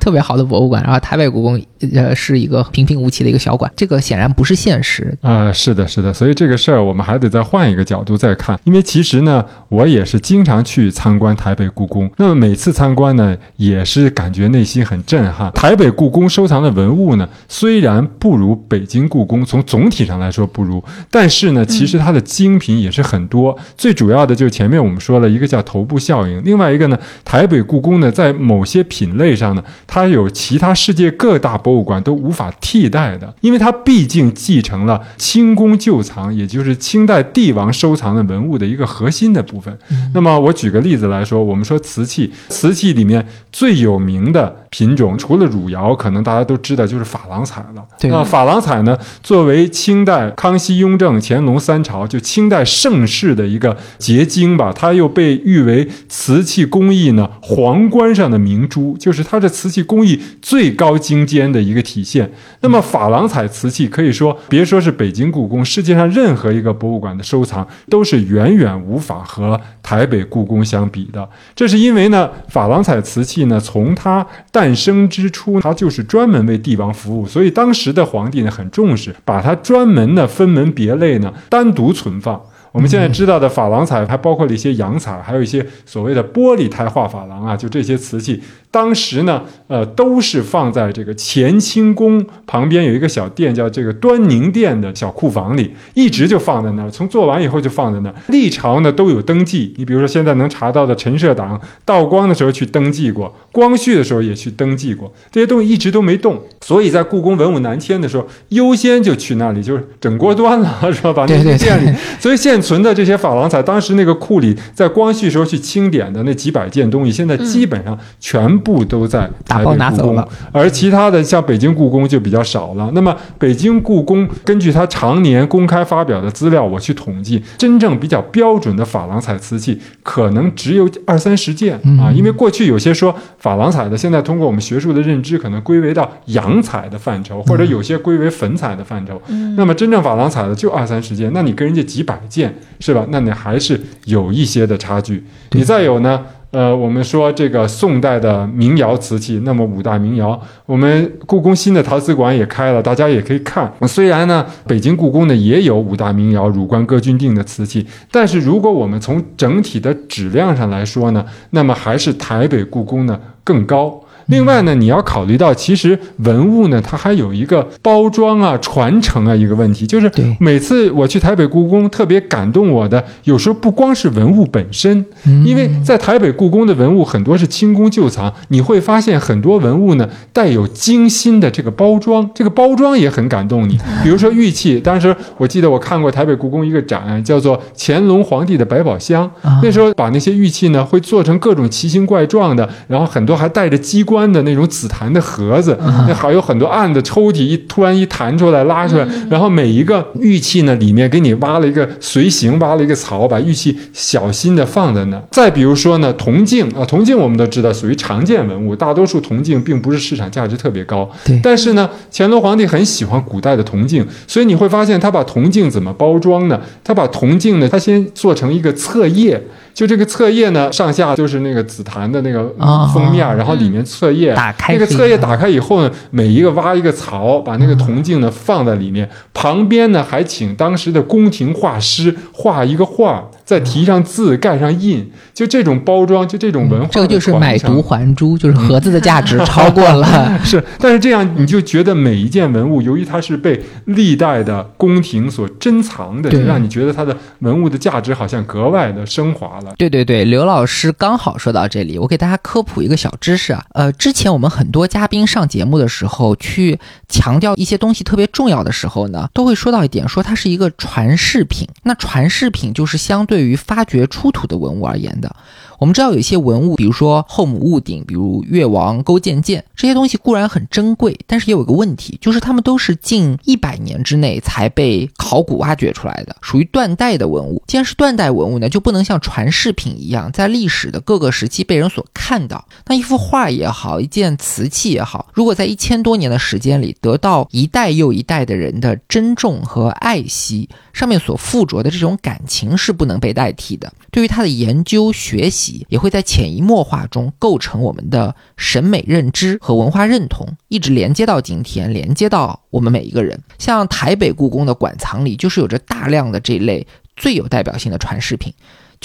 [0.00, 1.60] 特别好的博物馆，然后台北故宫
[1.94, 5.16] 呃是一个平平无奇的一个小馆，这个显然不是现实。
[5.22, 15.50] 啊、是的，是的，所以这个事儿我们还得再换一个角度再看，因为其实呢，我也是经常去参观台北故宫，那么每次参观呢，也是感觉内心很震撼。
[15.52, 23.56] 台北故宫收藏的文物呢，虽然不如北京故宫，从总体上来说不如，但是呢，其实它的精品也是很多。
[23.76, 39.76] 最主要的就是前面我们说了一个叫头部效应，另外一个呢，台北故宫呢，在某些品类上呢，它有其他世界各大博物馆都无法替代的，因为它毕竟继承了清宫旧藏，也就是清代帝王收藏的文物的一个核心的部分。
[40.14, 47.84] 那么我举个例子来说，我们说瓷器，瓷器里面最有名的品种，除了汝窑，可能大家都知道就是珐琅彩了。
[47.98, 62.30] 对那珐琅彩呢，作为清代康熙、雍正、乾隆三朝就清代盛世的一个结晶吧，它又被誉为瓷器工艺呢皇冠上的明珠，就是它这瓷器工艺最高精尖的一个体现。
[62.60, 71.28] 那么珐琅彩瓷器可以说，别说是北京故宫，世界上任何一个博物馆的收藏都是远远无法和台北故宫相比的。
[71.54, 82.40] 这是因为呢，珐琅彩瓷器呢，从它诞生之初，它就是专门为帝王服务，所以当时的皇帝呢很重视，把它专门的分门别类呢单独存放。
[82.76, 88.42] 我们现在知道的珐琅彩还包括了一些洋彩，还有一些所谓的玻璃胎画珐琅啊，就这些瓷器，
[88.76, 98.14] 当时呢，呃，都是放在这个乾清宫旁边有一个小店，叫这个端宁殿的小库房里，一直就放在那儿，从做完以后就放在那儿。
[98.28, 106.38] 历朝呢都有登记，你比如说现在能查到的陈设党，道光的时候去登记过，光绪的时候也去登记过，这些东西一直都没动。
[106.60, 111.14] 所以在故宫文物南迁的时候，优先就去那里，就是整锅端了， 是吧？
[111.14, 122.90] 把那对对个店里，所以现存的这些珐琅彩，当时那个库里在光绪时候去清点的那几百件东西，现在基本上全部都在台打包北故宫拿走了，而其他的像北京故宫就比较少了。
[122.94, 139.22] 那么北京故宫根据它常年公开发表的资料，我去统计，真正比较标准的珐琅彩瓷器可能只有二三十件啊，因为过去有些说珐琅彩的，现在通过我们学术的认知，可能归为到洋彩的范畴，或者有些归为粉彩的范畴。
[139.56, 143.06] 那么真正珐琅彩的就二三十件，那你跟人家几百件是吧？
[143.10, 145.22] 那你还是有一些的差距。
[145.52, 146.20] 你再有呢？
[146.56, 153.70] 呃，我们说这个宋代的民窑瓷器，那么五大民窑，我们故宫新的陶瓷馆也开了，大家也可以看。
[153.86, 164.00] 虽然呢，北京故宫呢也有五大民窑、汝官哥钧定的瓷器，但是如果我们从整体的质量上来说呢，那么还是台北故宫呢更高。
[164.26, 175.04] 另外呢，你要考虑到，其实文物呢，它还有一个包装啊、传承啊一个问题，就是每次我去台北故宫，特别感动我的，有时候不光是文物本身，
[175.44, 183.78] 因为在台北故宫的文物很多是清宫旧藏，你会发现很多文物呢带有精心的这个包装，这个包装也很感动你。
[184.02, 195.76] 比如说玉器，当时我记得我看过台北故宫一个展，叫做乾隆皇帝的百宝箱，啊那时候把那些玉器呢会做成各种奇形怪状的，然后很多还带着机关的那种紫檀的盒子，
[196.06, 205.20] 那还有很多暗的抽屉，一突然一弹出来拉出来，然后每一个玉器呢里面给你挖了一个随形，挖了一个槽，把玉器小心的放在那。
[205.32, 216.60] 再比如说呢，铜镜啊，铜镜我们都知道属于常见文物，大多数铜镜并不是市场价值特别高，对但是呢，乾隆皇帝很喜欢古代的铜镜，所以你会发现他把铜镜怎么包装呢？
[216.84, 219.42] 他把铜镜呢，他先做成一个册页。
[219.74, 240.38] 就这个册页呢，上下就是那个紫檀的那个啊封面，然后里面册页打开那个册页打开以后呢，每一个挖一个槽，把那个铜镜呢放在里面，旁边呢还请当时的宫廷画师画一个画，再提上字，盖上印，就这种包装，就这种文化的这个就是买椟还珠，就是盒子的价值超过了。
[240.44, 249.72] 是，但是这样你就觉得每一件文物，由于它是被历代的宫廷所珍藏的，让你觉得它的文物的价值好像格外的升华了。
[249.78, 253.62] 对对对，刘老师刚好说到这里，我给大家科普一个小知识啊。
[253.74, 256.76] 呃，之前我们很多嘉宾上节目的时候，去
[257.08, 261.68] 强调一些东西特别重要的时候呢，都会说到一点，说它是一个传世品。
[261.84, 265.36] 那传世品就是相对对于发掘出土的文物而言的。
[265.78, 277.62] 我们知道有一些文物，比如说后母戊鼎，比如越王勾践剑，这些东西固然很珍贵，但是也有一个问题，就是它们都是近一百年之内才被考古挖掘出来的，属于断代的文物。
[277.66, 282.66] 既然是断代文物呢，就不能像传世品一样，在历史的各个时期被人所看到。
[282.86, 293.92] 那一幅画也好，一件瓷器也好，如果在一千多年的时间里得到一代又一代的人的珍重和爱惜，上面所附着的这种感情是不能被代替的。
[294.10, 295.86] 对于它的研究学习。
[295.88, 303.40] 也会在潜移默化中构成我们的审美认知和文化认同，一直连接到今天，连接到我们每一个人。
[303.58, 308.52] 像台北故宫的馆藏里，就是有着大量的这类最有代表性的传世品。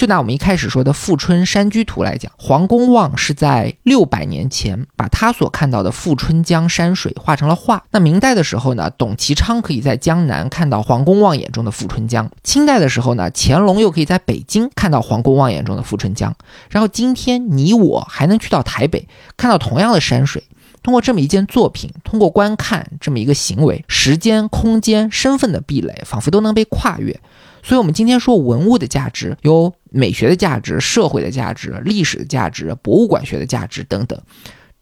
[0.02, 7.84] 就拿我们一开始说的《富春山居图》来讲，黄公望是在六百年前把他所看到的富春江山水画成了画。
[7.92, 16.34] 那明代的时候呢，董其昌可以在江南看到黄公望眼中的富春江；清代的时候呢，乾隆又可以在北京看到黄公望眼中的富春江。
[16.68, 19.06] 然后今天你我还能去到台北
[19.36, 20.42] 看到同样的山水，
[20.82, 27.20] 通过这么一件作品，通过观看这么一个行为，时间、空间、身份的壁垒仿佛都能被跨越。
[27.62, 34.20] 所以，我们今天说文物的价值有美学的价值、社会的价值、历史的价值、博物馆学的价值等等，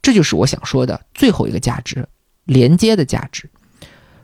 [0.01, 2.09] 这就是我想说的最后一个价值——
[2.47, 3.51] 连接的价值。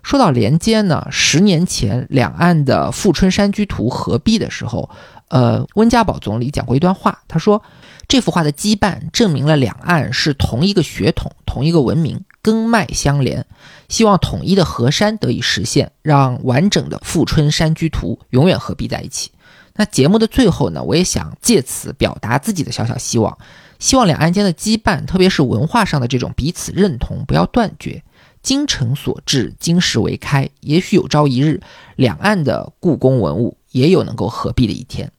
[0.02, 4.88] 说到连接呢，十年前两岸的富春山居图合璧的时候，
[5.28, 7.60] 呃，温家宝总理讲过一段话，他说
[8.06, 13.44] ：“这幅画的羁绊证明了两岸是同一个血统、同一个文明。”根脉相连，
[13.88, 19.32] 希望统一的河山得以实现，让完整的富春山居图永远合璧在一起。
[19.74, 23.36] 那节目的最后呢，我也想借此表达自己的小小希望，
[23.80, 28.04] 希望两岸间的羁绊，特别是文化上的这种彼此认同，不要断绝。
[28.42, 31.60] 精诚所至，金石为开，也许有朝一日，
[31.96, 35.10] 两岸的故宫文物也有能够合璧的一天。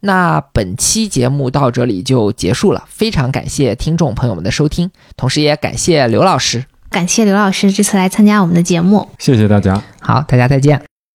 [0.00, 10.89] 那本期节目到这里就结束了，非常感谢听众朋友们的收听，同时也感谢刘老师，感谢刘老师这次来参加我们的节目，谢谢大家，好，大家再见。